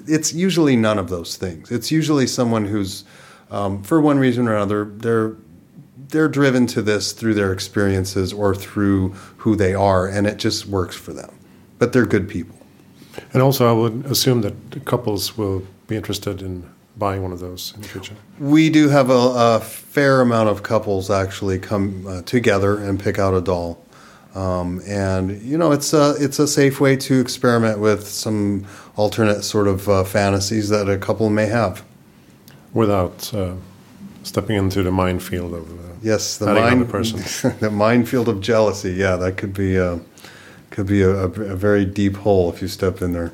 It's 0.06 0.32
usually 0.32 0.74
none 0.74 0.98
of 0.98 1.10
those 1.10 1.36
things. 1.36 1.70
It's 1.70 1.90
usually 1.90 2.26
someone 2.26 2.64
who's, 2.64 3.04
um, 3.50 3.82
for 3.82 4.00
one 4.00 4.18
reason 4.18 4.48
or 4.48 4.56
another, 4.56 4.86
they're 4.86 5.36
they're 6.10 6.28
driven 6.28 6.66
to 6.66 6.80
this 6.80 7.12
through 7.12 7.34
their 7.34 7.52
experiences 7.52 8.32
or 8.32 8.54
through 8.54 9.10
who 9.36 9.54
they 9.54 9.74
are, 9.74 10.06
and 10.06 10.26
it 10.26 10.38
just 10.38 10.64
works 10.64 10.96
for 10.96 11.12
them. 11.12 11.38
But 11.78 11.92
they're 11.92 12.06
good 12.06 12.30
people. 12.30 12.56
And 13.34 13.42
also, 13.42 13.68
I 13.68 13.72
would 13.72 14.06
assume 14.06 14.40
that 14.40 14.86
couples 14.86 15.36
will 15.36 15.66
be 15.86 15.96
interested 15.96 16.40
in 16.40 16.64
buying 16.98 17.22
one 17.22 17.32
of 17.32 17.40
those 17.40 17.72
in 17.74 17.82
the 17.82 17.88
kitchen? 17.88 18.16
We 18.38 18.70
do 18.70 18.88
have 18.88 19.10
a, 19.10 19.32
a 19.34 19.60
fair 19.60 20.20
amount 20.20 20.48
of 20.48 20.62
couples 20.62 21.10
actually 21.10 21.58
come 21.58 22.06
uh, 22.06 22.22
together 22.22 22.78
and 22.78 22.98
pick 22.98 23.18
out 23.18 23.34
a 23.34 23.40
doll. 23.40 23.84
Um, 24.34 24.80
and 24.86 25.40
you 25.42 25.56
know 25.56 25.72
it's 25.72 25.92
a 25.92 26.14
it's 26.20 26.38
a 26.38 26.46
safe 26.46 26.80
way 26.80 26.96
to 26.96 27.18
experiment 27.18 27.78
with 27.78 28.06
some 28.06 28.66
alternate 28.94 29.42
sort 29.42 29.66
of 29.66 29.88
uh, 29.88 30.04
fantasies 30.04 30.68
that 30.68 30.88
a 30.88 30.98
couple 30.98 31.30
may 31.30 31.46
have. 31.46 31.84
Without 32.74 33.32
uh, 33.32 33.54
stepping 34.22 34.56
into 34.56 34.82
the 34.82 34.92
minefield 34.92 35.54
of 35.54 35.70
uh, 35.72 35.88
Yes, 36.02 36.38
the 36.38 36.46
mind 36.46 36.88
person. 36.88 37.56
the 37.60 37.70
minefield 37.70 38.28
of 38.28 38.40
jealousy. 38.40 38.92
Yeah, 38.92 39.16
that 39.16 39.36
could 39.36 39.52
be 39.52 39.76
a, 39.76 40.00
could 40.70 40.86
be 40.86 41.02
a, 41.02 41.10
a 41.10 41.56
very 41.56 41.84
deep 41.84 42.16
hole 42.16 42.52
if 42.52 42.62
you 42.62 42.68
step 42.68 43.02
in 43.02 43.12
there. 43.12 43.32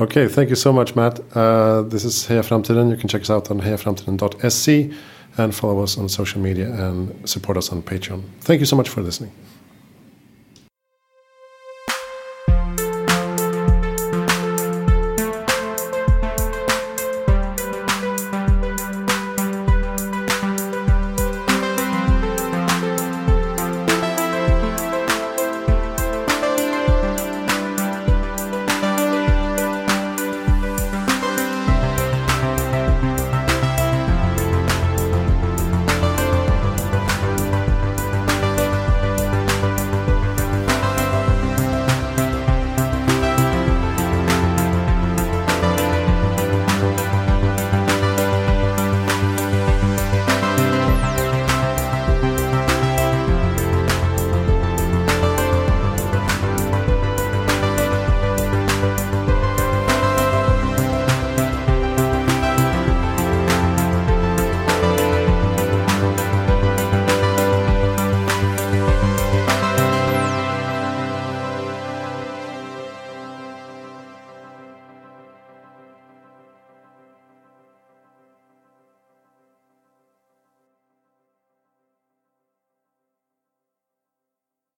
Okay, 0.00 0.26
thank 0.26 0.50
you 0.50 0.56
so 0.56 0.72
much, 0.72 0.96
Matt. 0.96 1.20
Uh, 1.36 1.82
this 1.82 2.04
is 2.04 2.26
Heja 2.26 2.42
Framtiden. 2.42 2.90
You 2.90 2.96
can 2.96 3.08
check 3.08 3.22
us 3.22 3.30
out 3.30 3.48
on 3.50 3.60
hejaframtiden.se 3.60 4.92
and 5.38 5.54
follow 5.54 5.82
us 5.84 5.96
on 5.96 6.08
social 6.08 6.40
media 6.40 6.68
and 6.72 7.28
support 7.28 7.56
us 7.56 7.70
on 7.70 7.80
Patreon. 7.80 8.22
Thank 8.40 8.58
you 8.58 8.66
so 8.66 8.74
much 8.74 8.88
for 8.88 9.02
listening. 9.02 9.30